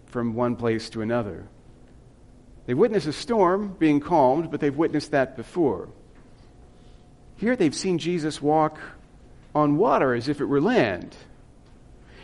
from 0.07 0.33
one 0.33 0.55
place 0.55 0.89
to 0.91 1.01
another. 1.01 1.47
They've 2.65 2.77
witnessed 2.77 3.07
a 3.07 3.13
storm 3.13 3.75
being 3.77 3.99
calmed, 3.99 4.49
but 4.49 4.59
they've 4.59 4.75
witnessed 4.75 5.11
that 5.11 5.35
before. 5.35 5.89
Here 7.37 7.55
they've 7.55 7.75
seen 7.75 7.97
Jesus 7.97 8.41
walk 8.41 8.79
on 9.53 9.77
water 9.77 10.13
as 10.13 10.27
if 10.27 10.41
it 10.41 10.45
were 10.45 10.61
land. 10.61 11.15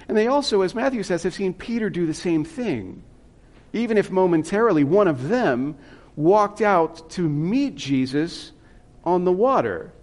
And 0.08 0.17
they 0.17 0.27
also, 0.27 0.62
as 0.62 0.75
Matthew 0.75 1.04
says, 1.04 1.23
have 1.23 1.34
seen 1.34 1.54
Peter 1.54 1.89
do 1.89 2.06
the 2.06 2.13
same 2.13 2.43
thing. 2.43 3.04
Even 3.73 3.97
if 3.97 4.10
momentarily 4.10 4.84
one 4.84 5.08
of 5.08 5.30
them 5.30 5.77
walked 6.15 6.62
out 6.62 7.12
to 7.12 7.21
meet 7.21 7.75
Jesus 7.75 8.51
on 9.04 9.23
the 9.23 9.32
water. 9.32 9.93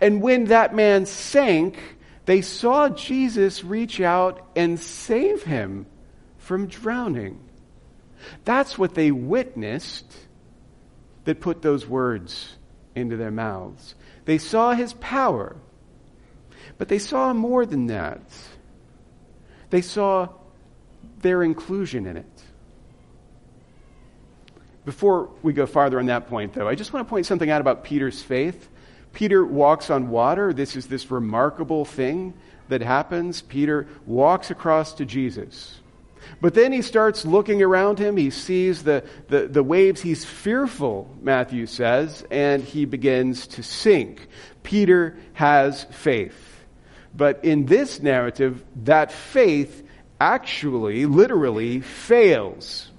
And 0.00 0.22
when 0.22 0.44
that 0.44 0.74
man 0.74 1.06
sank, 1.06 1.78
they 2.26 2.42
saw 2.42 2.88
Jesus 2.88 3.64
reach 3.64 4.00
out 4.00 4.46
and 4.54 4.78
save 4.78 5.42
him 5.42 5.86
from 6.36 6.66
drowning. 6.66 7.40
That's 8.44 8.78
what 8.78 8.94
they 8.94 9.10
witnessed 9.10 10.06
that 11.24 11.40
put 11.40 11.62
those 11.62 11.86
words 11.86 12.56
into 12.94 13.16
their 13.16 13.30
mouths. 13.30 13.94
They 14.24 14.38
saw 14.38 14.72
his 14.72 14.92
power, 14.94 15.56
but 16.78 16.88
they 16.88 16.98
saw 16.98 17.32
more 17.32 17.66
than 17.66 17.86
that. 17.86 18.20
They 19.70 19.82
saw 19.82 20.28
their 21.20 21.42
inclusion 21.42 22.06
in 22.06 22.16
it. 22.16 22.42
Before 24.84 25.28
we 25.42 25.52
go 25.52 25.66
farther 25.66 25.98
on 25.98 26.06
that 26.06 26.28
point, 26.28 26.54
though, 26.54 26.66
I 26.66 26.74
just 26.74 26.92
want 26.92 27.06
to 27.06 27.10
point 27.10 27.26
something 27.26 27.50
out 27.50 27.60
about 27.60 27.84
Peter's 27.84 28.22
faith. 28.22 28.70
Peter 29.12 29.44
walks 29.44 29.90
on 29.90 30.08
water. 30.08 30.52
This 30.52 30.76
is 30.76 30.86
this 30.86 31.10
remarkable 31.10 31.84
thing 31.84 32.32
that 32.68 32.80
happens. 32.80 33.42
Peter 33.42 33.86
walks 34.06 34.50
across 34.50 34.94
to 34.94 35.04
Jesus. 35.04 35.77
But 36.40 36.54
then 36.54 36.72
he 36.72 36.82
starts 36.82 37.24
looking 37.24 37.62
around 37.62 37.98
him. 37.98 38.16
He 38.16 38.30
sees 38.30 38.82
the, 38.82 39.04
the, 39.28 39.48
the, 39.48 39.62
waves. 39.62 40.00
He's 40.00 40.24
fearful, 40.24 41.14
Matthew 41.20 41.66
says, 41.66 42.24
and 42.30 42.62
he 42.62 42.84
begins 42.84 43.46
to 43.48 43.62
sink. 43.62 44.28
Peter 44.62 45.16
has 45.32 45.84
faith. 45.84 46.64
But 47.14 47.44
in 47.44 47.66
this 47.66 48.00
narrative, 48.00 48.64
that 48.84 49.10
faith 49.10 49.84
actually, 50.20 51.06
literally, 51.06 51.80
fails. 51.80 52.90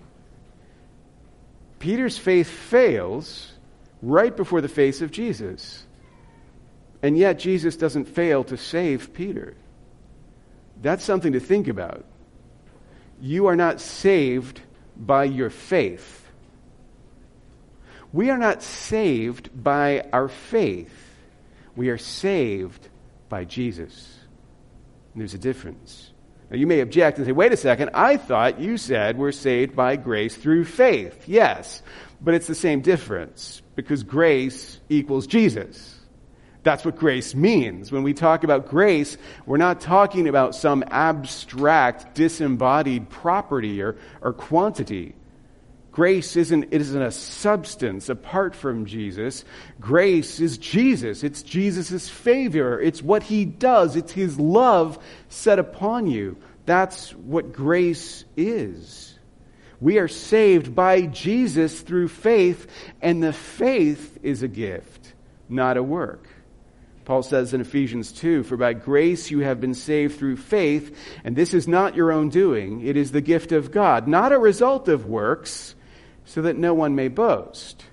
Peter's 1.80 2.18
faith 2.18 2.50
fails 2.50 3.54
right 4.02 4.36
before 4.36 4.62
the 4.62 4.68
face 4.68 5.02
of 5.02 5.12
Jesus. 5.12 5.86
And 7.02 7.18
yet, 7.18 7.40
Jesus 7.40 7.78
doesn't 7.78 8.06
fail 8.06 8.44
to 8.46 8.58
save 8.58 9.14
Peter. 9.14 9.56
That's 10.82 11.04
something 11.04 11.34
to 11.34 11.40
think 11.40 11.68
about 11.70 12.06
you 13.22 13.48
are 13.48 13.56
not 13.56 13.82
saved 13.82 14.62
by 14.96 15.26
your 15.26 15.50
faith. 15.50 16.26
We 18.12 18.30
are 18.30 18.38
not 18.38 18.64
saved 18.64 19.50
by 19.54 20.06
our 20.12 20.28
faith. 20.28 20.94
We 21.76 21.90
are 21.90 21.98
saved 21.98 22.88
by 23.30 23.46
Jesus. 23.46 24.20
And 25.14 25.22
there's 25.22 25.36
a 25.36 25.40
difference. 25.40 26.12
Now, 26.50 26.58
you 26.58 26.66
may 26.66 26.80
object 26.80 27.18
and 27.18 27.28
say, 27.28 27.32
wait 27.32 27.54
a 27.54 27.58
second, 27.58 27.92
I 27.94 28.18
thought 28.18 28.60
you 28.60 28.78
said 28.78 29.18
we're 29.18 29.32
saved 29.32 29.76
by 29.76 29.96
grace 29.96 30.36
through 30.36 30.66
faith. 30.66 31.28
Yes, 31.28 31.84
but 32.20 32.34
it's 32.34 32.48
the 32.48 32.56
same 32.56 32.82
difference 32.82 33.62
because 33.76 34.04
grace 34.04 34.80
equals 34.90 35.28
Jesus. 35.28 35.99
That's 36.64 36.84
what 36.84 36.98
grace 36.98 37.34
means. 37.34 37.92
When 37.92 38.04
we 38.04 38.14
talk 38.14 38.44
about 38.44 38.68
grace, 38.68 39.18
we're 39.46 39.58
not 39.58 39.80
talking 39.80 40.28
about 40.28 40.56
some 40.56 40.84
abstract, 40.90 42.16
disembodied 42.16 43.10
property 43.10 43.82
or, 43.82 43.96
or 44.22 44.34
quantity. 44.34 45.16
Grace 45.92 46.36
isn't, 46.36 46.66
it 46.66 46.82
isn't 46.82 47.02
a 47.02 47.12
substance 47.12 48.10
apart 48.10 48.56
from 48.56 48.86
Jesus. 48.86 49.44
Grace 49.80 50.40
is 50.40 50.58
Jesus. 50.58 51.24
It's 51.24 51.42
Jesus' 51.44 52.10
favor. 52.10 52.80
It's 52.80 53.02
what 53.02 53.24
he 53.24 53.46
does. 53.46 53.96
It's 53.96 54.12
his 54.12 54.40
love 54.40 55.00
set 55.30 55.60
upon 55.60 56.08
you. 56.08 56.38
That's 56.66 57.12
what 57.16 57.54
grace 57.54 58.26
is. 58.38 59.18
We 59.82 59.98
are 59.98 60.10
saved 60.10 60.76
by 60.76 61.04
Jesus 61.04 61.82
through 61.82 62.10
faith, 62.10 62.68
and 63.02 63.24
the 63.24 63.34
faith 63.34 64.20
is 64.22 64.44
a 64.44 64.48
gift, 64.50 65.14
not 65.48 65.78
a 65.78 65.84
work. 65.84 66.28
Paul 67.10 67.24
says 67.24 67.56
in 67.56 67.62
Ephesians 67.62 68.12
2 68.12 68.44
For 68.44 68.56
by 68.56 68.74
grace 68.74 69.32
you 69.32 69.40
have 69.40 69.60
been 69.60 69.74
saved 69.74 70.20
through 70.20 70.38
faith, 70.38 70.96
and 71.24 71.36
this 71.36 71.56
is 71.56 71.68
not 71.68 71.96
your 71.96 72.12
own 72.12 72.30
doing, 72.30 72.86
it 72.86 72.96
is 72.96 73.12
the 73.12 73.20
gift 73.20 73.52
of 73.52 73.72
God, 73.72 74.08
not 74.08 74.32
a 74.32 74.38
result 74.38 74.88
of 74.88 75.08
works, 75.08 75.74
so 76.26 76.44
that 76.44 76.56
no 76.56 76.76
one 76.76 76.94
may 76.94 77.08
boast. 77.08 77.84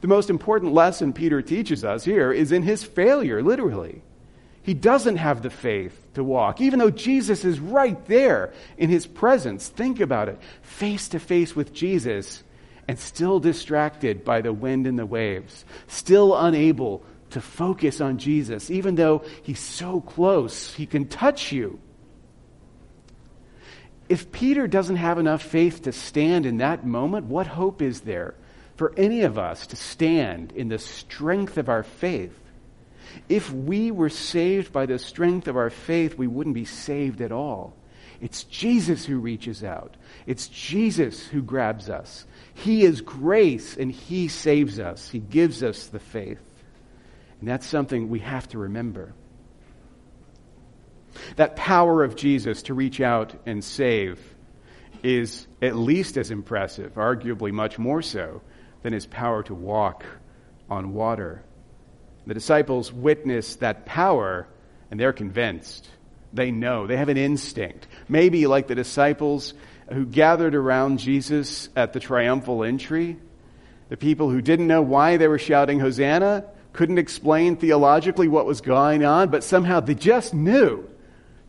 The 0.00 0.08
most 0.08 0.28
important 0.28 0.72
lesson 0.72 1.12
Peter 1.12 1.40
teaches 1.40 1.84
us 1.84 2.04
here 2.04 2.32
is 2.32 2.50
in 2.50 2.64
his 2.64 2.82
failure, 2.82 3.44
literally. 3.44 4.02
He 4.64 4.74
doesn't 4.74 5.18
have 5.18 5.42
the 5.42 5.48
faith 5.48 5.96
to 6.14 6.24
walk, 6.24 6.60
even 6.60 6.80
though 6.80 6.90
Jesus 6.90 7.44
is 7.44 7.60
right 7.60 8.04
there 8.06 8.52
in 8.76 8.90
his 8.90 9.06
presence. 9.06 9.68
Think 9.68 10.00
about 10.00 10.28
it 10.28 10.40
face 10.62 11.06
to 11.10 11.20
face 11.20 11.54
with 11.54 11.72
Jesus, 11.72 12.42
and 12.88 12.98
still 12.98 13.38
distracted 13.38 14.24
by 14.24 14.40
the 14.40 14.52
wind 14.52 14.88
and 14.88 14.98
the 14.98 15.06
waves, 15.06 15.64
still 15.86 16.36
unable 16.36 17.04
to 17.32 17.40
focus 17.40 18.00
on 18.00 18.18
Jesus, 18.18 18.70
even 18.70 18.94
though 18.94 19.24
he's 19.42 19.60
so 19.60 20.00
close, 20.00 20.72
he 20.74 20.86
can 20.86 21.08
touch 21.08 21.52
you. 21.52 21.78
If 24.08 24.32
Peter 24.32 24.66
doesn't 24.66 24.96
have 24.96 25.18
enough 25.18 25.42
faith 25.42 25.82
to 25.82 25.92
stand 25.92 26.46
in 26.46 26.58
that 26.58 26.84
moment, 26.84 27.26
what 27.26 27.46
hope 27.46 27.80
is 27.80 28.02
there 28.02 28.34
for 28.76 28.92
any 28.96 29.22
of 29.22 29.38
us 29.38 29.66
to 29.68 29.76
stand 29.76 30.52
in 30.52 30.68
the 30.68 30.78
strength 30.78 31.56
of 31.56 31.68
our 31.68 31.82
faith? 31.82 32.38
If 33.28 33.52
we 33.52 33.90
were 33.90 34.10
saved 34.10 34.72
by 34.72 34.86
the 34.86 34.98
strength 34.98 35.48
of 35.48 35.56
our 35.56 35.70
faith, 35.70 36.16
we 36.16 36.26
wouldn't 36.26 36.54
be 36.54 36.64
saved 36.64 37.20
at 37.20 37.32
all. 37.32 37.74
It's 38.20 38.44
Jesus 38.44 39.04
who 39.04 39.18
reaches 39.18 39.64
out. 39.64 39.96
It's 40.26 40.46
Jesus 40.46 41.26
who 41.26 41.42
grabs 41.42 41.90
us. 41.90 42.24
He 42.54 42.84
is 42.84 43.00
grace 43.00 43.76
and 43.76 43.90
He 43.90 44.28
saves 44.28 44.78
us. 44.78 45.10
He 45.10 45.18
gives 45.18 45.62
us 45.62 45.88
the 45.88 45.98
faith. 45.98 46.38
And 47.42 47.48
that's 47.48 47.66
something 47.66 48.08
we 48.08 48.20
have 48.20 48.46
to 48.50 48.58
remember. 48.58 49.14
That 51.34 51.56
power 51.56 52.04
of 52.04 52.14
Jesus 52.14 52.62
to 52.62 52.74
reach 52.74 53.00
out 53.00 53.34
and 53.46 53.64
save 53.64 54.20
is 55.02 55.48
at 55.60 55.74
least 55.74 56.16
as 56.16 56.30
impressive, 56.30 56.94
arguably 56.94 57.50
much 57.50 57.80
more 57.80 58.00
so, 58.00 58.42
than 58.84 58.92
his 58.92 59.06
power 59.06 59.42
to 59.42 59.56
walk 59.56 60.04
on 60.70 60.94
water. 60.94 61.42
The 62.28 62.34
disciples 62.34 62.92
witness 62.92 63.56
that 63.56 63.86
power 63.86 64.46
and 64.92 65.00
they're 65.00 65.12
convinced. 65.12 65.90
They 66.32 66.52
know. 66.52 66.86
They 66.86 66.96
have 66.96 67.08
an 67.08 67.16
instinct. 67.16 67.88
Maybe 68.08 68.46
like 68.46 68.68
the 68.68 68.76
disciples 68.76 69.52
who 69.92 70.06
gathered 70.06 70.54
around 70.54 71.00
Jesus 71.00 71.70
at 71.74 71.92
the 71.92 71.98
triumphal 71.98 72.62
entry, 72.62 73.18
the 73.88 73.96
people 73.96 74.30
who 74.30 74.40
didn't 74.40 74.68
know 74.68 74.82
why 74.82 75.16
they 75.16 75.26
were 75.26 75.40
shouting 75.40 75.80
Hosanna, 75.80 76.44
couldn't 76.72 76.98
explain 76.98 77.56
theologically 77.56 78.28
what 78.28 78.46
was 78.46 78.60
going 78.60 79.04
on, 79.04 79.28
but 79.28 79.44
somehow 79.44 79.80
they 79.80 79.94
just 79.94 80.32
knew. 80.32 80.88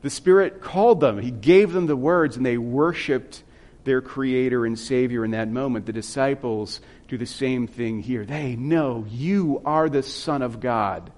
The 0.01 0.09
Spirit 0.09 0.61
called 0.61 0.99
them, 0.99 1.19
He 1.19 1.31
gave 1.31 1.71
them 1.71 1.87
the 1.87 1.95
words, 1.95 2.35
and 2.35 2.45
they 2.45 2.57
worshiped 2.57 3.43
their 3.85 4.01
Creator 4.01 4.65
and 4.65 4.77
Savior 4.77 5.23
in 5.25 5.31
that 5.31 5.49
moment. 5.49 5.85
The 5.85 5.93
disciples 5.93 6.81
do 7.07 7.17
the 7.17 7.25
same 7.25 7.67
thing 7.67 8.01
here. 8.01 8.25
They 8.25 8.55
know 8.55 9.05
you 9.09 9.61
are 9.65 9.89
the 9.89 10.03
Son 10.03 10.41
of 10.41 10.59
God, 10.59 11.11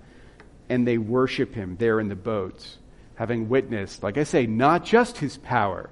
and 0.69 0.87
they 0.87 0.97
worship 0.97 1.53
Him 1.53 1.77
there 1.77 1.99
in 1.99 2.07
the 2.07 2.15
boat, 2.15 2.77
having 3.15 3.49
witnessed, 3.49 4.03
like 4.03 4.17
I 4.17 4.23
say, 4.23 4.45
not 4.45 4.85
just 4.85 5.17
His 5.17 5.37
power, 5.37 5.89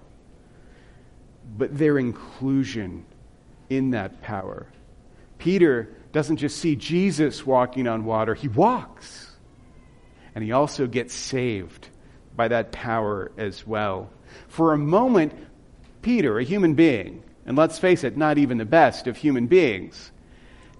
but 1.58 1.78
their 1.78 1.98
inclusion 1.98 3.06
in 3.70 3.92
that 3.92 4.22
power. 4.22 4.68
Peter 5.40 5.90
doesn't 6.14 6.38
just 6.38 6.60
see 6.60 6.76
Jesus 6.76 7.46
walking 7.46 7.88
on 7.88 8.06
water, 8.06 8.36
he 8.36 8.48
walks. 8.48 9.32
And 10.36 10.44
he 10.44 10.52
also 10.52 10.88
gets 10.88 11.14
saved 11.14 11.90
by 12.36 12.48
that 12.48 12.72
power 12.72 13.32
as 13.38 13.68
well. 13.68 14.10
For 14.48 14.74
a 14.74 14.78
moment, 14.78 15.34
Peter, 16.02 16.40
a 16.40 16.44
human 16.44 16.76
being, 16.76 17.24
and 17.46 17.58
let's 17.58 17.80
face 17.80 18.04
it, 18.04 18.16
not 18.16 18.38
even 18.38 18.58
the 18.58 18.66
best 18.66 19.08
of 19.08 19.18
human 19.18 19.48
beings, 19.48 20.12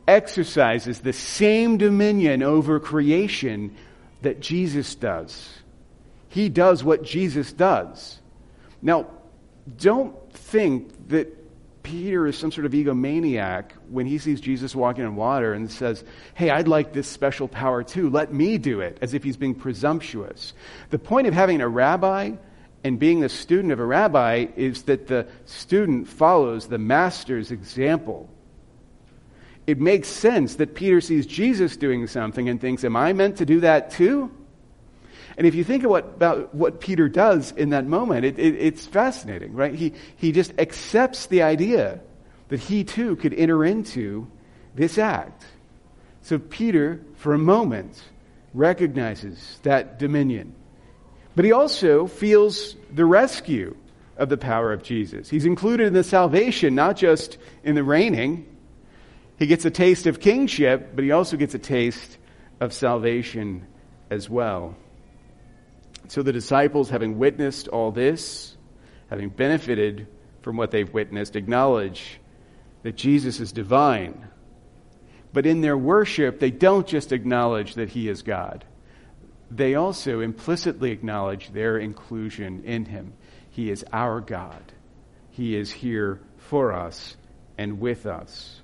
exercises 0.08 1.00
the 1.00 1.14
same 1.14 1.78
dominion 1.78 2.44
over 2.44 2.80
creation 2.80 3.76
that 4.22 4.40
Jesus 4.40 4.96
does. 4.96 5.50
He 6.30 6.50
does 6.50 6.84
what 6.84 7.04
Jesus 7.04 7.54
does. 7.54 8.20
Now, 8.82 9.08
don't 9.78 10.32
think 10.34 11.10
that 11.10 11.43
Peter 11.84 12.26
is 12.26 12.38
some 12.38 12.52
sort 12.52 12.66
of 12.66 12.72
egomaniac 12.72 13.72
when 13.90 14.06
he 14.06 14.18
sees 14.18 14.40
Jesus 14.40 14.74
walking 14.74 15.04
on 15.04 15.16
water 15.16 15.54
and 15.54 15.70
says, 15.70 16.04
Hey, 16.34 16.50
I'd 16.50 16.68
like 16.68 16.94
this 16.94 17.08
special 17.08 17.48
power 17.48 17.84
too. 17.84 18.10
Let 18.10 18.34
me 18.34 18.58
do 18.58 18.80
it, 18.80 18.98
as 19.02 19.14
if 19.14 19.24
he's 19.24 19.38
being 19.38 19.54
presumptuous. 19.54 20.54
The 20.90 21.00
point 21.00 21.28
of 21.28 21.34
having 21.34 21.62
a 21.62 21.68
rabbi 21.68 22.32
and 22.84 23.00
being 23.00 23.20
the 23.20 23.30
student 23.30 23.74
of 23.74 23.80
a 23.80 23.86
rabbi 23.86 24.48
is 24.56 24.84
that 24.84 25.08
the 25.08 25.28
student 25.46 26.08
follows 26.08 26.68
the 26.68 26.78
master's 26.78 27.52
example. 27.52 28.30
It 29.68 29.80
makes 29.80 30.08
sense 30.08 30.56
that 30.56 30.76
Peter 30.76 31.00
sees 31.02 31.26
Jesus 31.26 31.78
doing 31.78 32.08
something 32.08 32.50
and 32.50 32.60
thinks, 32.60 32.84
Am 32.84 32.96
I 32.96 33.14
meant 33.14 33.38
to 33.38 33.46
do 33.46 33.60
that 33.60 33.92
too? 33.92 34.32
And 35.38 35.48
if 35.48 35.56
you 35.56 35.64
think 35.64 35.84
what, 35.84 36.06
about 36.06 36.54
what 36.54 36.80
Peter 36.80 37.10
does 37.10 37.52
in 37.52 37.70
that 37.70 37.86
moment, 37.86 38.26
it, 38.26 38.38
it, 38.38 38.56
it's 38.56 38.86
fascinating, 38.86 39.54
right? 39.54 39.74
He, 39.74 39.94
he 40.16 40.32
just 40.32 40.54
accepts 40.60 41.26
the 41.28 41.42
idea 41.42 42.00
that 42.50 42.60
he 42.60 42.84
too 42.84 43.16
could 43.16 43.34
enter 43.34 43.66
into 43.66 44.28
this 44.76 44.98
act. 44.98 45.44
So 46.22 46.40
Peter, 46.40 47.02
for 47.16 47.34
a 47.34 47.38
moment, 47.38 48.02
recognizes 48.54 49.60
that 49.64 50.00
dominion. 50.00 50.54
But 51.36 51.46
he 51.46 51.52
also 51.52 52.08
feels 52.08 52.76
the 52.94 53.06
rescue 53.06 53.76
of 54.18 54.30
the 54.30 54.38
power 54.38 54.72
of 54.72 54.84
Jesus. 54.84 55.30
He's 55.30 55.46
included 55.46 55.88
in 55.88 55.94
the 55.94 56.04
salvation, 56.04 56.76
not 56.76 56.96
just 56.96 57.38
in 57.64 57.74
the 57.76 57.84
reigning. 57.84 58.46
He 59.40 59.48
gets 59.48 59.66
a 59.66 59.72
taste 59.72 60.06
of 60.06 60.20
kingship, 60.20 60.92
but 60.96 61.04
he 61.04 61.12
also 61.12 61.38
gets 61.38 61.56
a 61.56 61.60
taste 61.60 62.18
of 62.60 62.72
salvation 62.72 63.66
as 64.12 64.30
well. 64.30 64.76
So 66.08 66.22
the 66.22 66.34
disciples, 66.34 66.90
having 66.90 67.18
witnessed 67.18 67.68
all 67.68 67.92
this, 67.92 68.58
having 69.10 69.30
benefited 69.30 70.08
from 70.42 70.58
what 70.58 70.72
they've 70.72 70.92
witnessed, 70.92 71.36
acknowledge 71.36 72.20
that 72.84 72.96
Jesus 72.96 73.40
is 73.40 73.52
divine. 73.52 74.28
But 75.32 75.46
in 75.46 75.62
their 75.62 75.78
worship, 75.78 76.40
they 76.40 76.52
don't 76.52 76.86
just 76.86 77.12
acknowledge 77.12 77.76
that 77.76 77.90
he 77.90 78.10
is 78.10 78.22
God. 78.22 78.66
They 79.50 79.76
also 79.76 80.20
implicitly 80.20 80.92
acknowledge 80.92 81.52
their 81.52 81.78
inclusion 81.78 82.64
in 82.66 82.86
him. 82.86 83.14
He 83.50 83.70
is 83.70 83.86
our 83.94 84.20
God. 84.20 84.72
He 85.30 85.56
is 85.56 85.72
here 85.72 86.20
for 86.38 86.74
us 86.74 87.16
and 87.58 87.80
with 87.80 88.06
us. 88.06 88.63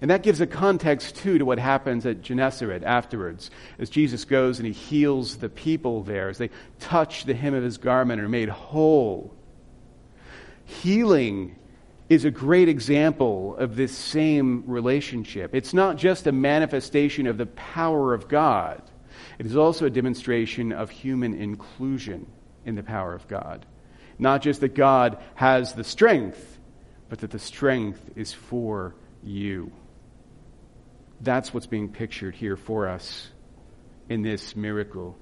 And 0.00 0.10
that 0.10 0.22
gives 0.22 0.40
a 0.40 0.46
context, 0.46 1.16
too, 1.16 1.38
to 1.38 1.44
what 1.44 1.58
happens 1.58 2.06
at 2.06 2.22
Gennesaret 2.22 2.84
afterwards, 2.84 3.50
as 3.78 3.90
Jesus 3.90 4.24
goes 4.24 4.58
and 4.58 4.66
he 4.66 4.72
heals 4.72 5.38
the 5.38 5.48
people 5.48 6.02
there, 6.02 6.28
as 6.28 6.38
they 6.38 6.50
touch 6.78 7.24
the 7.24 7.34
hem 7.34 7.54
of 7.54 7.64
his 7.64 7.78
garment 7.78 8.20
and 8.20 8.26
are 8.26 8.30
made 8.30 8.48
whole. 8.48 9.34
Healing 10.64 11.56
is 12.08 12.24
a 12.24 12.30
great 12.30 12.68
example 12.68 13.56
of 13.56 13.76
this 13.76 13.96
same 13.96 14.64
relationship. 14.66 15.54
It's 15.54 15.74
not 15.74 15.96
just 15.96 16.26
a 16.26 16.32
manifestation 16.32 17.26
of 17.26 17.36
the 17.36 17.46
power 17.46 18.14
of 18.14 18.28
God, 18.28 18.82
it 19.38 19.46
is 19.46 19.56
also 19.56 19.86
a 19.86 19.90
demonstration 19.90 20.72
of 20.72 20.90
human 20.90 21.34
inclusion 21.34 22.26
in 22.64 22.74
the 22.74 22.82
power 22.82 23.14
of 23.14 23.26
God. 23.28 23.66
Not 24.18 24.42
just 24.42 24.60
that 24.60 24.74
God 24.74 25.18
has 25.34 25.74
the 25.74 25.84
strength, 25.84 26.58
but 27.08 27.20
that 27.20 27.30
the 27.30 27.38
strength 27.38 28.02
is 28.16 28.32
for 28.32 28.94
you. 29.22 29.72
That's 31.20 31.52
what's 31.52 31.66
being 31.66 31.88
pictured 31.88 32.34
here 32.34 32.56
for 32.56 32.88
us 32.88 33.28
in 34.08 34.22
this 34.22 34.54
miracle. 34.54 35.16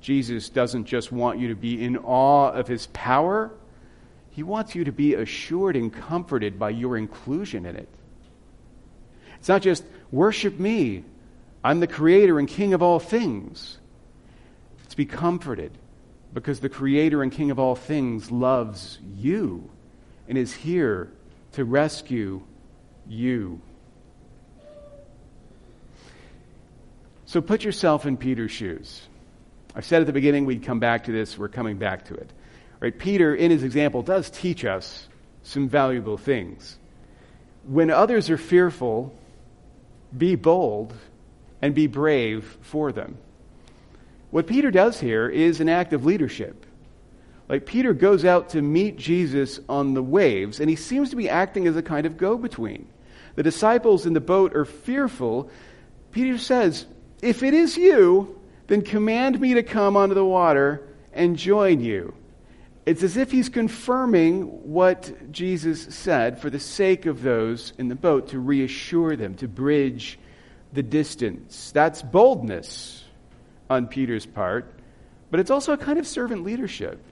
Jesus 0.00 0.48
doesn't 0.48 0.84
just 0.84 1.10
want 1.10 1.38
you 1.38 1.48
to 1.48 1.54
be 1.54 1.82
in 1.82 1.96
awe 1.96 2.50
of 2.50 2.68
his 2.68 2.86
power, 2.88 3.50
he 4.30 4.42
wants 4.42 4.74
you 4.74 4.84
to 4.84 4.92
be 4.92 5.14
assured 5.14 5.76
and 5.76 5.92
comforted 5.92 6.58
by 6.58 6.70
your 6.70 6.96
inclusion 6.96 7.66
in 7.66 7.76
it. 7.76 7.88
It's 9.38 9.48
not 9.48 9.62
just 9.62 9.84
worship 10.10 10.58
me, 10.58 11.04
I'm 11.62 11.80
the 11.80 11.86
creator 11.86 12.38
and 12.38 12.48
king 12.48 12.74
of 12.74 12.82
all 12.82 12.98
things. 12.98 13.78
It's 14.84 14.94
be 14.94 15.06
comforted 15.06 15.72
because 16.34 16.60
the 16.60 16.68
creator 16.68 17.22
and 17.22 17.32
king 17.32 17.50
of 17.50 17.58
all 17.58 17.74
things 17.74 18.30
loves 18.30 18.98
you 19.16 19.70
and 20.28 20.36
is 20.36 20.52
here 20.52 21.10
to 21.52 21.64
rescue 21.64 22.42
you. 23.06 23.60
So 27.26 27.40
put 27.40 27.64
yourself 27.64 28.06
in 28.06 28.16
Peter's 28.16 28.50
shoes. 28.50 29.02
I 29.74 29.80
said 29.80 30.00
at 30.00 30.06
the 30.06 30.12
beginning 30.12 30.44
we'd 30.44 30.62
come 30.62 30.78
back 30.78 31.04
to 31.04 31.12
this. 31.12 31.36
We're 31.36 31.48
coming 31.48 31.78
back 31.78 32.06
to 32.06 32.14
it. 32.14 32.30
Right? 32.80 32.96
Peter, 32.96 33.34
in 33.34 33.50
his 33.50 33.62
example, 33.62 34.02
does 34.02 34.30
teach 34.30 34.64
us 34.64 35.08
some 35.42 35.68
valuable 35.68 36.16
things. 36.16 36.78
When 37.66 37.90
others 37.90 38.30
are 38.30 38.36
fearful, 38.36 39.16
be 40.16 40.34
bold 40.34 40.94
and 41.62 41.74
be 41.74 41.86
brave 41.86 42.58
for 42.60 42.92
them. 42.92 43.16
What 44.30 44.46
Peter 44.46 44.70
does 44.70 45.00
here 45.00 45.28
is 45.28 45.60
an 45.60 45.68
act 45.68 45.92
of 45.92 46.04
leadership. 46.04 46.66
Like 47.48 47.66
Peter 47.66 47.94
goes 47.94 48.24
out 48.24 48.50
to 48.50 48.62
meet 48.62 48.96
Jesus 48.96 49.60
on 49.68 49.94
the 49.94 50.02
waves, 50.02 50.60
and 50.60 50.68
he 50.68 50.76
seems 50.76 51.10
to 51.10 51.16
be 51.16 51.28
acting 51.28 51.66
as 51.66 51.76
a 51.76 51.82
kind 51.82 52.06
of 52.06 52.16
go 52.16 52.36
between. 52.36 52.88
The 53.34 53.42
disciples 53.42 54.06
in 54.06 54.12
the 54.12 54.20
boat 54.20 54.54
are 54.54 54.64
fearful. 54.64 55.50
Peter 56.10 56.38
says, 56.38 56.86
If 57.24 57.42
it 57.42 57.54
is 57.54 57.78
you, 57.78 58.38
then 58.66 58.82
command 58.82 59.40
me 59.40 59.54
to 59.54 59.62
come 59.62 59.96
onto 59.96 60.14
the 60.14 60.24
water 60.24 60.86
and 61.14 61.38
join 61.38 61.80
you. 61.80 62.12
It's 62.84 63.02
as 63.02 63.16
if 63.16 63.32
he's 63.32 63.48
confirming 63.48 64.42
what 64.70 65.32
Jesus 65.32 65.94
said 65.94 66.38
for 66.38 66.50
the 66.50 66.60
sake 66.60 67.06
of 67.06 67.22
those 67.22 67.72
in 67.78 67.88
the 67.88 67.94
boat, 67.94 68.28
to 68.28 68.38
reassure 68.38 69.16
them, 69.16 69.36
to 69.36 69.48
bridge 69.48 70.18
the 70.74 70.82
distance. 70.82 71.70
That's 71.72 72.02
boldness 72.02 73.02
on 73.70 73.86
Peter's 73.86 74.26
part, 74.26 74.70
but 75.30 75.40
it's 75.40 75.50
also 75.50 75.72
a 75.72 75.78
kind 75.78 75.98
of 75.98 76.06
servant 76.06 76.44
leadership, 76.44 77.02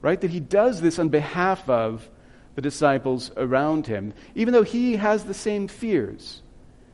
right? 0.00 0.20
That 0.20 0.30
he 0.30 0.38
does 0.38 0.80
this 0.80 1.00
on 1.00 1.08
behalf 1.08 1.68
of 1.68 2.08
the 2.54 2.62
disciples 2.62 3.32
around 3.36 3.88
him, 3.88 4.14
even 4.36 4.54
though 4.54 4.62
he 4.62 4.94
has 4.94 5.24
the 5.24 5.34
same 5.34 5.66
fears 5.66 6.40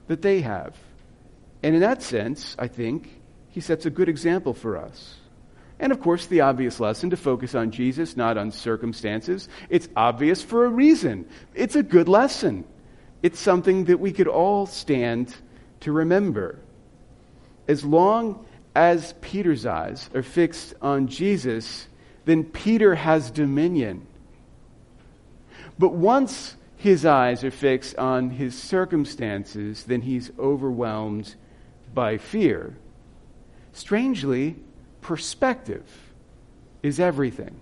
that 0.07 0.23
they 0.23 0.41
have. 0.41 0.75
And 1.63 1.75
in 1.75 1.81
that 1.81 2.03
sense, 2.03 2.55
I 2.59 2.69
think, 2.69 3.21
he 3.49 3.61
sets 3.61 3.87
a 3.87 3.91
good 3.91 4.09
example 4.09 4.53
for 4.53 4.77
us. 4.77 5.15
And 5.79 5.93
of 5.93 6.01
course, 6.01 6.27
the 6.27 6.43
obvious 6.43 6.81
lesson 6.81 7.11
to 7.11 7.17
focus 7.17 7.55
on 7.55 7.71
Jesus, 7.71 8.17
not 8.17 8.39
on 8.39 8.51
circumstances. 8.51 9.49
It's 9.69 9.89
obvious 9.97 10.43
for 10.43 10.65
a 10.65 10.69
reason. 10.69 11.27
It's 11.55 11.77
a 11.77 11.83
good 11.83 12.09
lesson. 12.09 12.65
It's 13.23 13.41
something 13.41 13.87
that 13.87 14.01
we 14.01 14.13
could 14.13 14.29
all 14.29 14.67
stand 14.67 15.35
to 15.81 15.93
remember. 15.93 16.59
As 17.69 17.85
long 17.85 18.47
as 18.75 19.15
Peter's 19.21 19.67
eyes 19.67 20.09
are 20.15 20.23
fixed 20.23 20.75
on 20.81 21.09
Jesus, 21.09 21.89
then 22.25 22.45
Peter 22.45 22.95
has 22.95 23.31
dominion. 23.31 24.07
But 25.79 25.93
once 25.93 26.57
his 26.77 27.05
eyes 27.05 27.43
are 27.43 27.51
fixed 27.51 27.97
on 27.97 28.31
his 28.31 28.57
circumstances, 28.57 29.85
then 29.85 30.03
he's 30.03 30.31
overwhelmed 30.39 31.35
by 31.97 32.19
fear. 32.19 32.77
Strangely, 33.73 34.55
perspective 35.01 35.91
is 36.83 37.01
everything. 37.01 37.59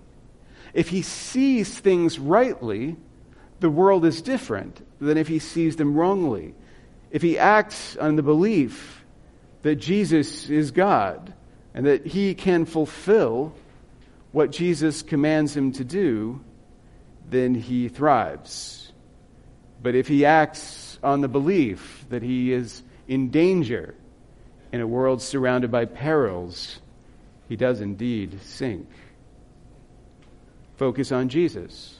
If 0.73 0.89
he 0.89 1.01
sees 1.01 1.79
things 1.79 2.19
rightly, 2.19 2.97
the 3.61 3.69
world 3.69 4.03
is 4.03 4.21
different 4.21 4.85
than 4.99 5.17
if 5.17 5.29
he 5.29 5.39
sees 5.39 5.77
them 5.77 5.95
wrongly. 5.95 6.53
If 7.11 7.21
he 7.21 7.39
acts 7.39 7.95
on 7.95 8.17
the 8.17 8.23
belief 8.23 9.05
that 9.61 9.77
Jesus 9.77 10.49
is 10.49 10.71
God 10.71 11.33
and 11.73 11.85
that 11.85 12.05
he 12.05 12.35
can 12.35 12.65
fulfill 12.65 13.53
what 14.33 14.51
Jesus 14.51 15.01
commands 15.01 15.55
him 15.55 15.71
to 15.71 15.85
do, 15.85 16.41
then 17.29 17.55
he 17.55 17.87
thrives. 17.87 18.91
But 19.81 19.95
if 19.95 20.09
he 20.09 20.25
acts 20.25 20.99
on 21.01 21.21
the 21.21 21.29
belief 21.29 22.05
that 22.09 22.21
he 22.21 22.51
is 22.51 22.83
in 23.07 23.29
danger 23.29 23.95
in 24.71 24.81
a 24.81 24.87
world 24.87 25.21
surrounded 25.21 25.71
by 25.71 25.85
perils, 25.85 26.79
he 27.47 27.55
does 27.55 27.81
indeed 27.81 28.41
sink. 28.41 28.87
Focus 30.77 31.11
on 31.11 31.29
Jesus, 31.29 31.99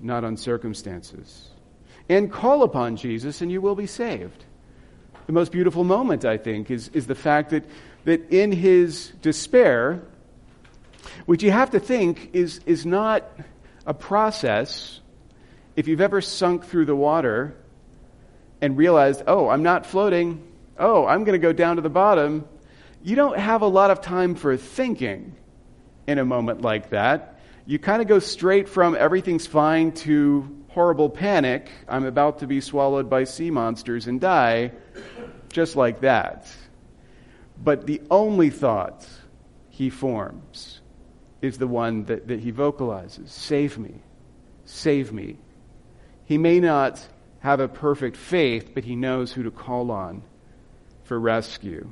not 0.00 0.24
on 0.24 0.36
circumstances. 0.36 1.48
And 2.08 2.30
call 2.30 2.62
upon 2.62 2.96
Jesus, 2.96 3.40
and 3.40 3.50
you 3.50 3.60
will 3.60 3.74
be 3.74 3.86
saved. 3.86 4.44
The 5.26 5.32
most 5.32 5.52
beautiful 5.52 5.84
moment, 5.84 6.24
I 6.24 6.36
think, 6.36 6.70
is, 6.70 6.88
is 6.88 7.06
the 7.06 7.14
fact 7.14 7.50
that, 7.50 7.64
that 8.04 8.30
in 8.30 8.52
his 8.52 9.12
despair, 9.22 10.02
which 11.24 11.42
you 11.42 11.50
have 11.50 11.70
to 11.70 11.80
think 11.80 12.30
is, 12.34 12.60
is 12.66 12.84
not 12.84 13.30
a 13.86 13.94
process, 13.94 15.00
if 15.76 15.88
you've 15.88 16.02
ever 16.02 16.20
sunk 16.20 16.64
through 16.66 16.84
the 16.84 16.96
water 16.96 17.56
and 18.60 18.76
realized, 18.76 19.22
oh, 19.26 19.48
I'm 19.48 19.62
not 19.62 19.86
floating, 19.86 20.42
oh, 20.78 21.06
I'm 21.06 21.24
going 21.24 21.38
to 21.38 21.42
go 21.42 21.52
down 21.52 21.76
to 21.76 21.82
the 21.82 21.90
bottom, 21.90 22.46
you 23.02 23.16
don't 23.16 23.38
have 23.38 23.62
a 23.62 23.66
lot 23.66 23.90
of 23.90 24.00
time 24.00 24.34
for 24.34 24.56
thinking 24.56 25.36
in 26.06 26.18
a 26.18 26.24
moment 26.24 26.62
like 26.62 26.90
that. 26.90 27.40
You 27.66 27.78
kind 27.78 28.02
of 28.02 28.08
go 28.08 28.18
straight 28.18 28.68
from 28.68 28.94
everything's 28.94 29.46
fine 29.46 29.92
to 29.92 30.64
horrible 30.68 31.08
panic. 31.08 31.70
I'm 31.88 32.04
about 32.04 32.40
to 32.40 32.46
be 32.46 32.60
swallowed 32.60 33.08
by 33.08 33.24
sea 33.24 33.50
monsters 33.50 34.06
and 34.06 34.20
die, 34.20 34.72
just 35.50 35.76
like 35.76 36.00
that. 36.00 36.50
But 37.62 37.86
the 37.86 38.02
only 38.10 38.50
thought 38.50 39.06
he 39.70 39.88
forms 39.88 40.80
is 41.40 41.58
the 41.58 41.66
one 41.66 42.04
that, 42.04 42.28
that 42.28 42.40
he 42.40 42.50
vocalizes 42.50 43.30
Save 43.30 43.78
me, 43.78 43.94
save 44.64 45.12
me. 45.12 45.38
He 46.26 46.38
may 46.38 46.58
not 46.58 47.06
have 47.40 47.60
a 47.60 47.68
perfect 47.68 48.16
faith, 48.16 48.70
but 48.74 48.84
he 48.84 48.96
knows 48.96 49.32
who 49.32 49.42
to 49.42 49.50
call 49.50 49.90
on 49.90 50.22
for 51.04 51.18
rescue. 51.18 51.88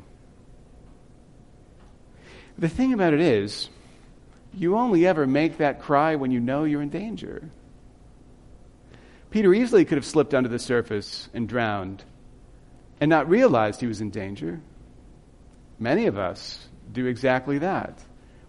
The 2.59 2.69
thing 2.69 2.93
about 2.93 3.15
it 3.15 3.21
is, 3.21 3.69
you 4.55 4.77
only 4.77 5.07
ever 5.07 5.27
make 5.27 5.59
that 5.59 5.81
cry 5.81 6.17
when 6.17 6.31
you 6.31 6.41
know 6.41 6.65
you're 6.65 6.83
in 6.83 6.91
danger. 6.91 7.49
Peter 9.31 9.55
easily 9.55 9.85
could 9.85 9.97
have 9.97 10.05
slipped 10.05 10.35
under 10.35 10.49
the 10.49 10.59
surface 10.59 11.29
and 11.33 11.49
drowned 11.49 12.05
and 13.01 13.09
not 13.09 13.29
realized 13.29 13.81
he 13.81 13.87
was 13.87 14.01
in 14.01 14.11
danger. 14.11 14.61
Many 15.79 16.07
of 16.07 16.19
us 16.19 16.69
do 16.93 17.07
exactly 17.07 17.59
that 17.59 17.99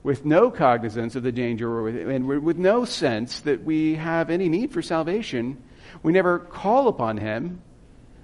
with 0.04 0.26
no 0.26 0.52
cognizance 0.52 1.16
of 1.16 1.24
the 1.24 1.32
danger 1.32 1.88
and 1.88 2.28
with 2.28 2.58
no 2.58 2.84
sense 2.84 3.40
that 3.42 3.64
we 3.64 3.96
have 3.96 4.30
any 4.30 4.50
need 4.50 4.72
for 4.72 4.82
salvation. 4.82 5.58
We 6.04 6.12
never 6.12 6.40
call 6.40 6.90
upon 6.90 7.18
him 7.18 7.62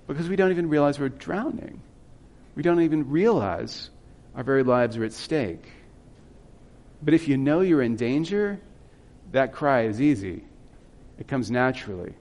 because 0.06 0.28
we 0.28 0.36
don't 0.36 0.52
even 0.52 0.68
realize 0.68 1.00
we're 1.00 1.08
drowning. 1.10 1.82
We 2.56 2.64
don't 2.64 2.82
even 2.82 3.10
realize 3.10 3.90
our 4.36 4.44
very 4.44 4.64
lives 4.64 4.98
are 4.98 5.04
at 5.04 5.14
stake. 5.14 5.66
But 7.02 7.14
if 7.14 7.28
you 7.28 7.38
know 7.38 7.62
you're 7.62 7.82
in 7.82 7.96
danger, 7.96 8.60
that 9.32 9.54
cry 9.54 9.84
is 9.84 10.02
easy. 10.02 10.44
It 11.18 11.28
comes 11.28 11.50
naturally. 11.52 12.14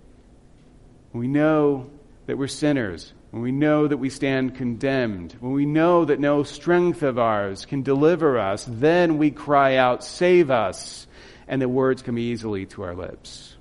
When 1.13 1.21
we 1.21 1.29
know 1.29 1.91
that 2.27 2.37
we're 2.37 2.49
sinners, 2.49 3.13
when 3.31 3.43
we 3.43 3.53
know 3.53 3.87
that 3.87 3.97
we 3.97 4.11
stand 4.11 4.57
condemned, 4.57 5.37
when 5.41 5.53
we 5.53 5.67
know 5.67 6.05
that 6.05 6.21
no 6.21 6.43
strength 6.43 7.03
of 7.03 7.19
ours 7.19 7.67
can 7.67 7.83
deliver 7.83 8.39
us, 8.39 8.65
then 8.69 9.19
we 9.19 9.31
cry 9.31 9.77
out, 9.77 10.05
Save 10.05 10.51
us! 10.51 11.07
And 11.47 11.61
the 11.63 11.69
words 11.69 12.03
come 12.03 12.19
easily 12.19 12.67
to 12.67 12.83
our 12.83 12.95
lips. 12.95 13.57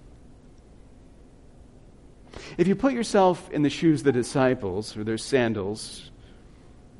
If 2.58 2.68
you 2.68 2.76
put 2.76 2.94
yourself 2.94 3.50
in 3.52 3.62
the 3.62 3.70
shoes 3.70 4.02
of 4.02 4.06
the 4.06 4.12
disciples 4.12 4.96
or 4.98 5.04
their 5.04 5.18
sandals, 5.18 6.12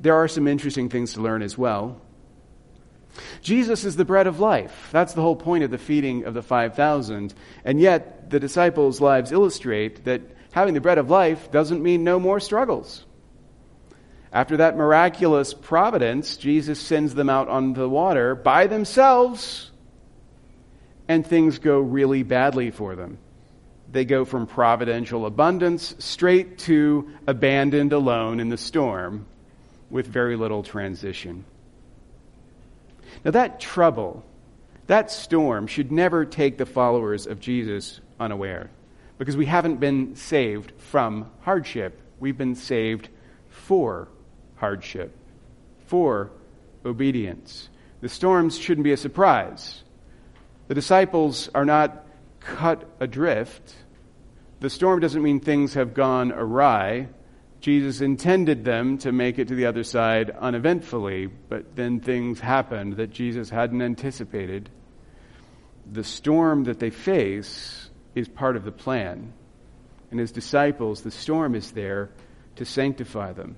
there 0.00 0.14
are 0.14 0.28
some 0.28 0.46
interesting 0.46 0.88
things 0.88 1.14
to 1.14 1.20
learn 1.20 1.42
as 1.42 1.58
well. 1.58 2.00
Jesus 3.42 3.84
is 3.84 3.96
the 3.96 4.04
bread 4.04 4.26
of 4.26 4.40
life. 4.40 4.88
That's 4.92 5.14
the 5.14 5.22
whole 5.22 5.36
point 5.36 5.64
of 5.64 5.70
the 5.70 5.78
feeding 5.78 6.24
of 6.24 6.34
the 6.34 6.42
5,000. 6.42 7.34
And 7.64 7.80
yet, 7.80 8.30
the 8.30 8.40
disciples' 8.40 9.00
lives 9.00 9.32
illustrate 9.32 10.04
that 10.04 10.22
having 10.52 10.74
the 10.74 10.80
bread 10.80 10.98
of 10.98 11.10
life 11.10 11.50
doesn't 11.50 11.82
mean 11.82 12.04
no 12.04 12.20
more 12.20 12.40
struggles. 12.40 13.04
After 14.32 14.58
that 14.58 14.76
miraculous 14.76 15.54
providence, 15.54 16.36
Jesus 16.36 16.78
sends 16.78 17.14
them 17.14 17.30
out 17.30 17.48
on 17.48 17.72
the 17.72 17.88
water 17.88 18.34
by 18.34 18.66
themselves, 18.66 19.70
and 21.08 21.26
things 21.26 21.58
go 21.58 21.80
really 21.80 22.22
badly 22.22 22.70
for 22.70 22.94
them. 22.94 23.18
They 23.90 24.04
go 24.04 24.26
from 24.26 24.46
providential 24.46 25.24
abundance 25.24 25.94
straight 25.98 26.58
to 26.58 27.10
abandoned 27.26 27.94
alone 27.94 28.38
in 28.38 28.50
the 28.50 28.58
storm 28.58 29.26
with 29.90 30.06
very 30.06 30.36
little 30.36 30.62
transition. 30.62 31.44
Now, 33.24 33.32
that 33.32 33.60
trouble, 33.60 34.24
that 34.86 35.10
storm, 35.10 35.66
should 35.66 35.90
never 35.90 36.24
take 36.24 36.58
the 36.58 36.66
followers 36.66 37.26
of 37.26 37.40
Jesus 37.40 38.00
unaware 38.20 38.70
because 39.18 39.36
we 39.36 39.46
haven't 39.46 39.80
been 39.80 40.14
saved 40.14 40.72
from 40.78 41.30
hardship. 41.40 42.00
We've 42.20 42.38
been 42.38 42.54
saved 42.54 43.08
for 43.48 44.08
hardship, 44.56 45.16
for 45.86 46.30
obedience. 46.84 47.68
The 48.00 48.08
storms 48.08 48.58
shouldn't 48.58 48.84
be 48.84 48.92
a 48.92 48.96
surprise. 48.96 49.82
The 50.68 50.74
disciples 50.74 51.48
are 51.54 51.64
not 51.64 52.04
cut 52.40 52.88
adrift. 53.00 53.74
The 54.60 54.70
storm 54.70 55.00
doesn't 55.00 55.22
mean 55.22 55.40
things 55.40 55.74
have 55.74 55.94
gone 55.94 56.32
awry. 56.32 57.08
Jesus 57.60 58.00
intended 58.00 58.64
them 58.64 58.98
to 58.98 59.10
make 59.10 59.38
it 59.38 59.48
to 59.48 59.54
the 59.54 59.66
other 59.66 59.82
side 59.82 60.30
uneventfully, 60.30 61.26
but 61.26 61.74
then 61.74 62.00
things 62.00 62.38
happened 62.38 62.94
that 62.94 63.10
Jesus 63.10 63.50
hadn't 63.50 63.82
anticipated. 63.82 64.70
The 65.90 66.04
storm 66.04 66.64
that 66.64 66.78
they 66.78 66.90
face 66.90 67.90
is 68.14 68.28
part 68.28 68.56
of 68.56 68.64
the 68.64 68.72
plan. 68.72 69.32
And 70.10 70.20
as 70.20 70.30
disciples, 70.30 71.02
the 71.02 71.10
storm 71.10 71.54
is 71.54 71.72
there 71.72 72.10
to 72.56 72.64
sanctify 72.64 73.32
them. 73.32 73.56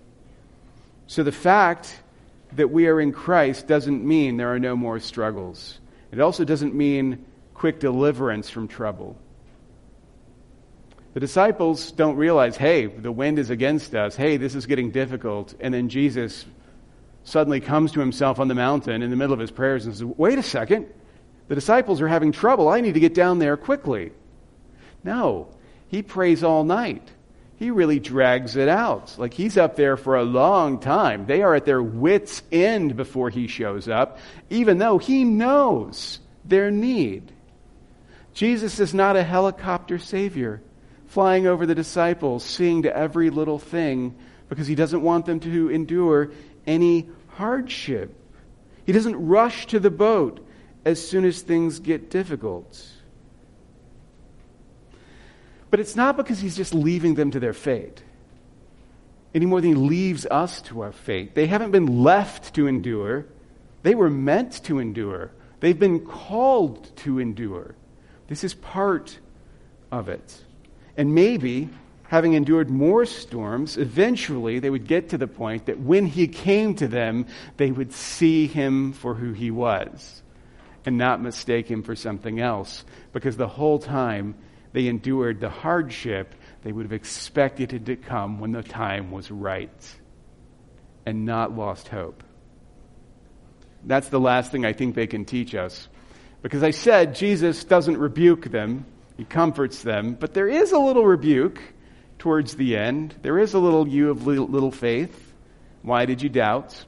So 1.07 1.22
the 1.22 1.32
fact 1.32 2.01
that 2.53 2.70
we 2.70 2.86
are 2.86 3.01
in 3.01 3.12
Christ 3.12 3.66
doesn't 3.66 4.05
mean 4.05 4.36
there 4.36 4.53
are 4.53 4.59
no 4.59 4.76
more 4.76 4.98
struggles. 4.98 5.78
It 6.11 6.20
also 6.20 6.44
doesn't 6.44 6.74
mean 6.74 7.24
quick 7.55 7.80
deliverance 7.80 8.48
from 8.48 8.66
trouble. 8.66 9.18
The 11.13 11.21
disciples 11.21 11.91
don't 11.93 12.17
realize, 12.17 12.57
hey, 12.57 12.87
the 12.87 13.11
wind 13.11 13.39
is 13.39 13.51
against 13.51 13.95
us. 13.95 14.15
Hey, 14.15 14.37
this 14.37 14.55
is 14.55 14.67
getting 14.67 14.91
difficult. 14.91 15.55
And 15.61 15.75
then 15.75 15.89
Jesus 15.89 16.45
suddenly 17.25 17.61
comes 17.61 17.93
to 17.93 18.01
himself 18.01 18.39
on 18.39 18.49
the 18.49 18.55
mountain 18.55 19.03
in 19.03 19.11
the 19.11 19.17
middle 19.17 19.35
of 19.35 19.41
his 19.41 19.51
prayers 19.51 19.87
and 19.87 19.95
says, 19.95 20.05
wait 20.05 20.39
a 20.39 20.43
second. 20.43 20.87
The 21.49 21.57
disciples 21.57 22.01
are 22.01 22.09
having 22.09 22.31
trouble. 22.31 22.69
I 22.69 22.81
need 22.81 22.95
to 22.95 23.01
get 23.01 23.13
down 23.13 23.41
there 23.41 23.57
quickly. 23.57 24.13
No, 25.03 25.49
he 25.89 26.03
prays 26.03 26.45
all 26.45 26.63
night. 26.63 27.11
He 27.57 27.73
really 27.73 27.99
drags 27.99 28.57
it 28.57 28.69
out. 28.69 29.19
Like 29.19 29.35
he's 29.35 29.59
up 29.59 29.75
there 29.75 29.97
for 29.97 30.17
a 30.17 30.23
long 30.23 30.79
time. 30.79 31.27
They 31.27 31.43
are 31.43 31.55
at 31.55 31.67
their 31.67 31.83
wits' 31.83 32.43
end 32.53 32.97
before 32.97 33.31
he 33.31 33.49
shows 33.49 33.89
up, 33.89 34.19
even 34.49 34.79
though 34.79 34.99
he 34.99 35.25
knows 35.25 36.21
their 36.45 36.71
need. 36.71 37.33
Jesus 38.33 38.79
is 38.79 38.95
not 38.95 39.17
a 39.17 39.25
helicopter 39.25 39.99
savior 39.99 40.63
flying 41.11 41.47
over 41.47 41.67
the 41.67 41.75
disciples, 41.75 42.45
seeing 42.45 42.83
to 42.83 42.97
every 42.97 43.31
little 43.31 43.59
thing, 43.59 44.15
because 44.49 44.67
he 44.67 44.75
doesn't 44.75 45.03
want 45.03 45.27
them 45.27 45.41
to 45.41 45.69
endure 45.71 46.31
any 46.67 47.09
hardship. 47.29 48.15
He 48.87 48.93
doesn't 48.93 49.17
rush 49.27 49.67
to 49.67 49.81
the 49.81 49.91
boat 49.91 50.45
as 50.85 51.07
soon 51.07 51.25
as 51.25 51.43
things 51.43 51.79
get 51.81 52.11
difficult. 52.11 52.85
But 55.71 55.81
it's 55.81 55.95
not 55.95 56.17
because 56.17 56.41
he's 56.41 56.57
just 56.57 56.75
leaving 56.75 57.15
them 57.15 57.31
to 57.33 57.41
their 57.41 57.53
fate 57.53 58.03
any 59.35 59.47
more 59.47 59.61
than 59.61 59.71
he 59.71 59.77
leaves 59.77 60.27
us 60.27 60.61
to 60.63 60.81
our 60.81 60.93
fate. 60.93 61.35
They 61.35 61.47
haven't 61.47 61.71
been 61.71 62.03
left 62.03 62.55
to 62.55 62.67
endure, 62.67 63.27
they 63.83 63.95
were 63.95 64.11
meant 64.11 64.65
to 64.65 64.79
endure. 64.79 65.31
They've 65.61 65.79
been 65.79 66.01
called 66.01 66.97
to 66.99 67.19
endure. 67.19 67.75
This 68.29 68.45
is 68.45 68.55
part 68.55 69.19
of 69.93 70.09
it. 70.09 70.45
And 71.01 71.14
maybe, 71.14 71.70
having 72.09 72.34
endured 72.34 72.68
more 72.68 73.07
storms, 73.07 73.78
eventually 73.78 74.59
they 74.59 74.68
would 74.68 74.86
get 74.86 75.09
to 75.09 75.16
the 75.16 75.26
point 75.26 75.64
that 75.64 75.80
when 75.80 76.05
he 76.05 76.28
came 76.28 76.74
to 76.74 76.86
them, 76.86 77.24
they 77.57 77.70
would 77.70 77.94
see 77.94 78.46
him 78.46 78.92
for 78.92 79.14
who 79.14 79.32
he 79.32 79.51
was 79.51 80.22
and 80.84 80.98
not 80.98 81.22
mistake 81.22 81.70
him 81.70 81.82
for 81.82 81.96
something 81.96 82.38
else. 82.38 82.84
Because 83.14 83.38
the 83.38 83.48
whole 83.48 83.78
time 83.78 84.34
they 84.74 84.88
endured 84.88 85.40
the 85.40 85.48
hardship, 85.48 86.34
they 86.64 86.70
would 86.70 86.84
have 86.84 86.92
expected 86.92 87.72
it 87.72 87.86
to 87.86 87.96
come 87.96 88.38
when 88.38 88.53
the 88.53 88.62
time 88.62 89.11
was 89.11 89.30
right 89.30 89.96
and 91.07 91.24
not 91.24 91.57
lost 91.57 91.88
hope. 91.88 92.22
That's 93.84 94.11
the 94.11 94.20
last 94.20 94.53
thing 94.53 94.66
I 94.66 94.74
think 94.74 94.94
they 94.94 95.07
can 95.07 95.24
teach 95.24 95.55
us. 95.55 95.88
Because 96.42 96.62
I 96.62 96.72
said 96.72 97.14
Jesus 97.14 97.64
doesn't 97.64 97.96
rebuke 97.96 98.51
them, 98.51 98.84
he 99.21 99.27
comforts 99.27 99.83
them. 99.83 100.14
But 100.14 100.33
there 100.33 100.49
is 100.49 100.73
a 100.73 100.79
little 100.79 101.05
rebuke 101.05 101.61
towards 102.18 102.57
the 102.57 102.75
end. 102.75 103.14
There 103.21 103.39
is 103.39 103.53
a 103.53 103.59
little 103.59 103.87
you 103.87 104.09
of 104.09 104.27
little 104.27 104.71
faith. 104.71 105.35
Why 105.83 106.07
did 106.07 106.23
you 106.23 106.31
doubt? 106.31 106.87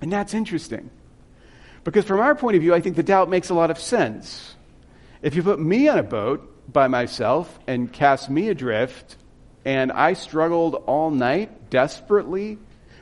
And 0.00 0.12
that's 0.12 0.34
interesting. 0.34 0.88
Because 1.82 2.04
from 2.04 2.20
our 2.20 2.36
point 2.36 2.54
of 2.54 2.62
view, 2.62 2.72
I 2.72 2.80
think 2.80 2.94
the 2.94 3.02
doubt 3.02 3.28
makes 3.28 3.50
a 3.50 3.54
lot 3.54 3.72
of 3.72 3.80
sense. 3.80 4.54
If 5.20 5.34
you 5.34 5.42
put 5.42 5.58
me 5.58 5.88
on 5.88 5.98
a 5.98 6.04
boat 6.04 6.72
by 6.72 6.86
myself 6.86 7.58
and 7.66 7.92
cast 7.92 8.30
me 8.30 8.48
adrift, 8.48 9.16
and 9.64 9.90
I 9.90 10.12
struggled 10.12 10.76
all 10.86 11.10
night 11.10 11.70
desperately, 11.70 12.56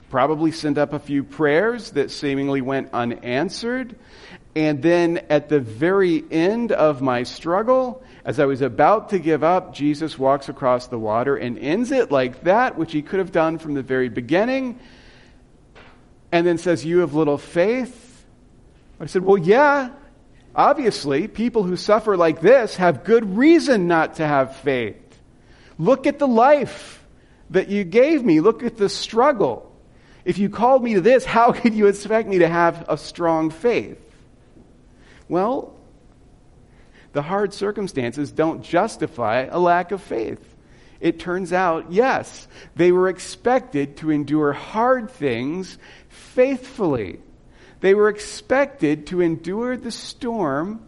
probably 0.08 0.50
sent 0.50 0.78
up 0.78 0.94
a 0.94 0.98
few 0.98 1.24
prayers 1.24 1.90
that 1.90 2.10
seemingly 2.10 2.62
went 2.62 2.94
unanswered, 2.94 3.96
and 4.54 4.82
then 4.82 5.18
at 5.30 5.48
the 5.48 5.60
very 5.60 6.24
end 6.30 6.72
of 6.72 7.00
my 7.00 7.22
struggle, 7.22 8.02
as 8.24 8.40
I 8.40 8.46
was 8.46 8.62
about 8.62 9.10
to 9.10 9.18
give 9.18 9.44
up, 9.44 9.74
Jesus 9.74 10.18
walks 10.18 10.48
across 10.48 10.88
the 10.88 10.98
water 10.98 11.36
and 11.36 11.58
ends 11.58 11.92
it 11.92 12.10
like 12.10 12.42
that, 12.42 12.76
which 12.76 12.92
he 12.92 13.02
could 13.02 13.20
have 13.20 13.32
done 13.32 13.58
from 13.58 13.74
the 13.74 13.82
very 13.82 14.08
beginning, 14.08 14.78
and 16.32 16.46
then 16.46 16.58
says, 16.58 16.84
You 16.84 16.98
have 16.98 17.14
little 17.14 17.38
faith. 17.38 18.24
I 18.98 19.06
said, 19.06 19.22
Well, 19.22 19.38
yeah, 19.38 19.90
obviously, 20.54 21.28
people 21.28 21.62
who 21.62 21.76
suffer 21.76 22.16
like 22.16 22.40
this 22.40 22.76
have 22.76 23.04
good 23.04 23.36
reason 23.36 23.86
not 23.86 24.16
to 24.16 24.26
have 24.26 24.56
faith. 24.56 24.96
Look 25.78 26.06
at 26.06 26.18
the 26.18 26.28
life 26.28 27.06
that 27.50 27.68
you 27.68 27.84
gave 27.84 28.24
me, 28.24 28.40
look 28.40 28.64
at 28.64 28.76
the 28.76 28.88
struggle. 28.88 29.66
If 30.24 30.38
you 30.38 30.50
called 30.50 30.82
me 30.82 30.94
to 30.94 31.00
this, 31.00 31.24
how 31.24 31.52
could 31.60 31.72
you 31.72 31.86
expect 31.86 32.28
me 32.28 32.38
to 32.38 32.48
have 32.48 32.84
a 32.88 32.98
strong 32.98 33.50
faith? 33.50 34.09
Well, 35.30 35.76
the 37.12 37.22
hard 37.22 37.54
circumstances 37.54 38.32
don't 38.32 38.64
justify 38.64 39.46
a 39.48 39.60
lack 39.60 39.92
of 39.92 40.02
faith. 40.02 40.56
It 41.00 41.20
turns 41.20 41.52
out, 41.52 41.92
yes, 41.92 42.48
they 42.74 42.90
were 42.90 43.08
expected 43.08 43.96
to 43.98 44.10
endure 44.10 44.52
hard 44.52 45.08
things 45.08 45.78
faithfully. 46.08 47.20
They 47.78 47.94
were 47.94 48.08
expected 48.08 49.06
to 49.06 49.20
endure 49.20 49.76
the 49.76 49.92
storm 49.92 50.84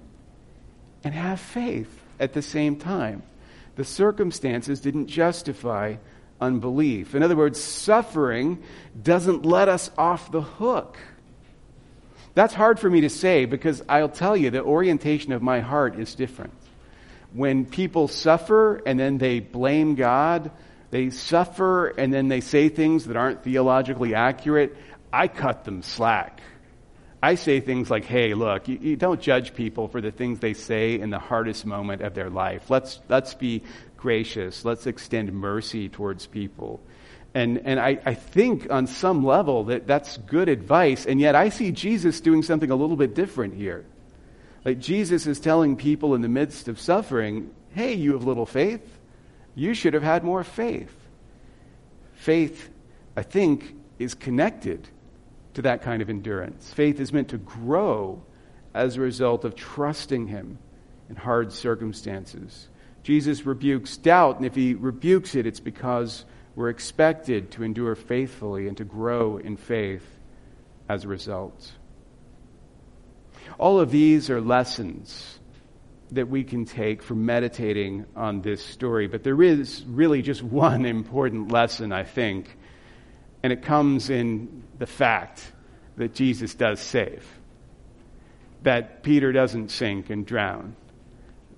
and 1.04 1.14
have 1.14 1.38
faith 1.38 2.02
at 2.18 2.32
the 2.32 2.42
same 2.42 2.76
time. 2.76 3.22
The 3.76 3.84
circumstances 3.84 4.80
didn't 4.80 5.06
justify 5.06 5.96
unbelief. 6.40 7.14
In 7.14 7.22
other 7.22 7.36
words, 7.36 7.62
suffering 7.62 8.60
doesn't 9.00 9.46
let 9.46 9.68
us 9.68 9.92
off 9.96 10.32
the 10.32 10.42
hook. 10.42 10.98
That's 12.34 12.54
hard 12.54 12.78
for 12.78 12.88
me 12.88 13.02
to 13.02 13.10
say 13.10 13.44
because 13.44 13.82
I'll 13.88 14.08
tell 14.08 14.36
you 14.36 14.50
the 14.50 14.62
orientation 14.62 15.32
of 15.32 15.42
my 15.42 15.60
heart 15.60 15.98
is 15.98 16.14
different. 16.14 16.54
When 17.32 17.64
people 17.66 18.08
suffer 18.08 18.76
and 18.86 18.98
then 18.98 19.18
they 19.18 19.40
blame 19.40 19.94
God, 19.94 20.50
they 20.90 21.10
suffer 21.10 21.88
and 21.88 22.12
then 22.12 22.28
they 22.28 22.40
say 22.40 22.68
things 22.68 23.06
that 23.06 23.16
aren't 23.16 23.42
theologically 23.42 24.14
accurate, 24.14 24.76
I 25.12 25.28
cut 25.28 25.64
them 25.64 25.82
slack. 25.82 26.40
I 27.22 27.36
say 27.36 27.60
things 27.60 27.88
like, 27.88 28.04
hey, 28.04 28.34
look, 28.34 28.66
you, 28.66 28.78
you, 28.80 28.96
don't 28.96 29.20
judge 29.20 29.54
people 29.54 29.86
for 29.86 30.00
the 30.00 30.10
things 30.10 30.40
they 30.40 30.54
say 30.54 30.98
in 30.98 31.10
the 31.10 31.20
hardest 31.20 31.64
moment 31.64 32.02
of 32.02 32.14
their 32.14 32.28
life. 32.28 32.68
Let's, 32.68 32.98
let's 33.08 33.34
be 33.34 33.62
gracious. 33.96 34.64
Let's 34.64 34.88
extend 34.88 35.32
mercy 35.32 35.88
towards 35.88 36.26
people. 36.26 36.80
And, 37.34 37.58
and 37.64 37.80
I, 37.80 37.98
I 38.04 38.14
think 38.14 38.70
on 38.70 38.86
some 38.86 39.24
level 39.24 39.64
that 39.64 39.86
that's 39.86 40.18
good 40.18 40.48
advice, 40.48 41.06
and 41.06 41.18
yet 41.18 41.34
I 41.34 41.48
see 41.48 41.72
Jesus 41.72 42.20
doing 42.20 42.42
something 42.42 42.70
a 42.70 42.76
little 42.76 42.96
bit 42.96 43.14
different 43.14 43.54
here. 43.54 43.86
Like 44.64 44.78
Jesus 44.78 45.26
is 45.26 45.40
telling 45.40 45.76
people 45.76 46.14
in 46.14 46.20
the 46.20 46.28
midst 46.28 46.68
of 46.68 46.78
suffering, 46.78 47.50
hey, 47.74 47.94
you 47.94 48.12
have 48.12 48.24
little 48.24 48.46
faith. 48.46 48.98
You 49.54 49.74
should 49.74 49.94
have 49.94 50.02
had 50.02 50.24
more 50.24 50.44
faith. 50.44 50.94
Faith, 52.14 52.70
I 53.16 53.22
think, 53.22 53.74
is 53.98 54.14
connected 54.14 54.88
to 55.54 55.62
that 55.62 55.82
kind 55.82 56.02
of 56.02 56.08
endurance. 56.08 56.72
Faith 56.72 57.00
is 57.00 57.12
meant 57.12 57.28
to 57.28 57.38
grow 57.38 58.22
as 58.74 58.96
a 58.96 59.00
result 59.00 59.44
of 59.44 59.54
trusting 59.54 60.28
Him 60.28 60.58
in 61.10 61.16
hard 61.16 61.52
circumstances. 61.52 62.68
Jesus 63.02 63.44
rebukes 63.44 63.96
doubt, 63.96 64.36
and 64.36 64.46
if 64.46 64.54
He 64.54 64.74
rebukes 64.74 65.34
it, 65.34 65.46
it's 65.46 65.60
because 65.60 66.24
we're 66.54 66.68
expected 66.68 67.50
to 67.52 67.62
endure 67.62 67.94
faithfully 67.94 68.68
and 68.68 68.76
to 68.76 68.84
grow 68.84 69.38
in 69.38 69.56
faith 69.56 70.06
as 70.88 71.04
a 71.04 71.08
result. 71.08 71.72
All 73.58 73.80
of 73.80 73.90
these 73.90 74.30
are 74.30 74.40
lessons 74.40 75.38
that 76.10 76.28
we 76.28 76.44
can 76.44 76.64
take 76.66 77.02
from 77.02 77.24
meditating 77.24 78.04
on 78.14 78.42
this 78.42 78.62
story, 78.64 79.06
but 79.06 79.22
there 79.24 79.42
is 79.42 79.82
really 79.86 80.20
just 80.20 80.42
one 80.42 80.84
important 80.84 81.50
lesson, 81.50 81.90
I 81.92 82.04
think, 82.04 82.56
and 83.42 83.52
it 83.52 83.62
comes 83.62 84.10
in 84.10 84.62
the 84.78 84.86
fact 84.86 85.52
that 85.96 86.14
Jesus 86.14 86.54
does 86.54 86.80
save. 86.80 87.26
that 88.62 89.02
Peter 89.02 89.32
doesn't 89.32 89.70
sink 89.70 90.10
and 90.10 90.24
drown, 90.26 90.76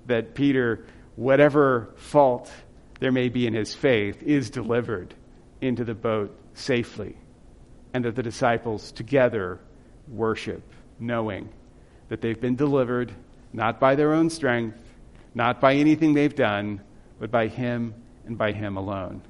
that 0.06 0.34
Peter, 0.34 0.84
whatever 1.16 1.90
fault 1.96 2.50
there 3.04 3.12
may 3.12 3.28
be 3.28 3.46
in 3.46 3.52
his 3.52 3.74
faith, 3.74 4.22
is 4.22 4.48
delivered 4.48 5.12
into 5.60 5.84
the 5.84 5.94
boat 5.94 6.34
safely, 6.54 7.14
and 7.92 8.02
that 8.02 8.16
the 8.16 8.22
disciples 8.22 8.92
together 8.92 9.60
worship, 10.08 10.62
knowing 10.98 11.50
that 12.08 12.22
they've 12.22 12.40
been 12.40 12.56
delivered 12.56 13.12
not 13.52 13.78
by 13.78 13.94
their 13.94 14.14
own 14.14 14.30
strength, 14.30 14.78
not 15.34 15.60
by 15.60 15.74
anything 15.74 16.14
they've 16.14 16.34
done, 16.34 16.80
but 17.18 17.30
by 17.30 17.46
Him 17.46 17.92
and 18.24 18.38
by 18.38 18.52
Him 18.52 18.78
alone. 18.78 19.20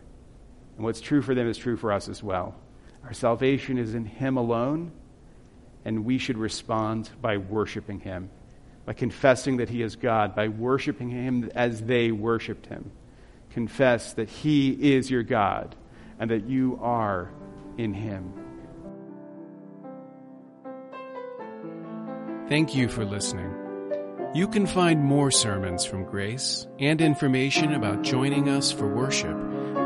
And 0.76 0.84
what's 0.84 1.00
true 1.00 1.20
for 1.20 1.34
them 1.34 1.48
is 1.48 1.58
true 1.58 1.76
for 1.76 1.90
us 1.90 2.08
as 2.08 2.22
well. 2.22 2.54
Our 3.02 3.12
salvation 3.12 3.76
is 3.76 3.96
in 3.96 4.04
Him 4.04 4.36
alone, 4.36 4.92
and 5.84 6.04
we 6.04 6.18
should 6.18 6.38
respond 6.38 7.10
by 7.20 7.38
worshiping 7.38 7.98
Him, 7.98 8.30
by 8.86 8.92
confessing 8.92 9.56
that 9.56 9.68
He 9.68 9.82
is 9.82 9.96
God, 9.96 10.36
by 10.36 10.46
worshiping 10.46 11.08
Him 11.10 11.50
as 11.56 11.82
they 11.82 12.12
worshiped 12.12 12.66
Him. 12.66 12.92
Confess 13.54 14.12
that 14.14 14.28
He 14.28 14.94
is 14.94 15.08
your 15.08 15.22
God 15.22 15.76
and 16.18 16.28
that 16.30 16.48
you 16.48 16.76
are 16.82 17.30
in 17.78 17.94
Him. 17.94 18.32
Thank 22.48 22.74
you 22.74 22.88
for 22.88 23.04
listening. 23.04 23.54
You 24.34 24.48
can 24.48 24.66
find 24.66 25.04
more 25.04 25.30
sermons 25.30 25.84
from 25.84 26.02
Grace 26.02 26.66
and 26.80 27.00
information 27.00 27.74
about 27.74 28.02
joining 28.02 28.48
us 28.48 28.72
for 28.72 28.88
worship 28.88 29.36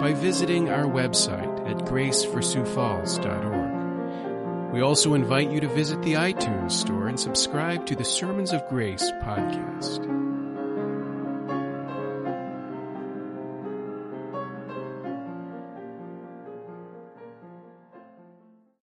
by 0.00 0.14
visiting 0.14 0.70
our 0.70 0.86
website 0.86 1.70
at 1.70 1.76
graceforsiouxfalls.org. 1.84 4.72
We 4.72 4.80
also 4.80 5.12
invite 5.12 5.50
you 5.50 5.60
to 5.60 5.68
visit 5.68 6.00
the 6.00 6.14
iTunes 6.14 6.72
store 6.72 7.08
and 7.08 7.20
subscribe 7.20 7.84
to 7.84 7.94
the 7.94 8.04
Sermons 8.04 8.52
of 8.52 8.66
Grace 8.68 9.10
podcast. 9.22 10.27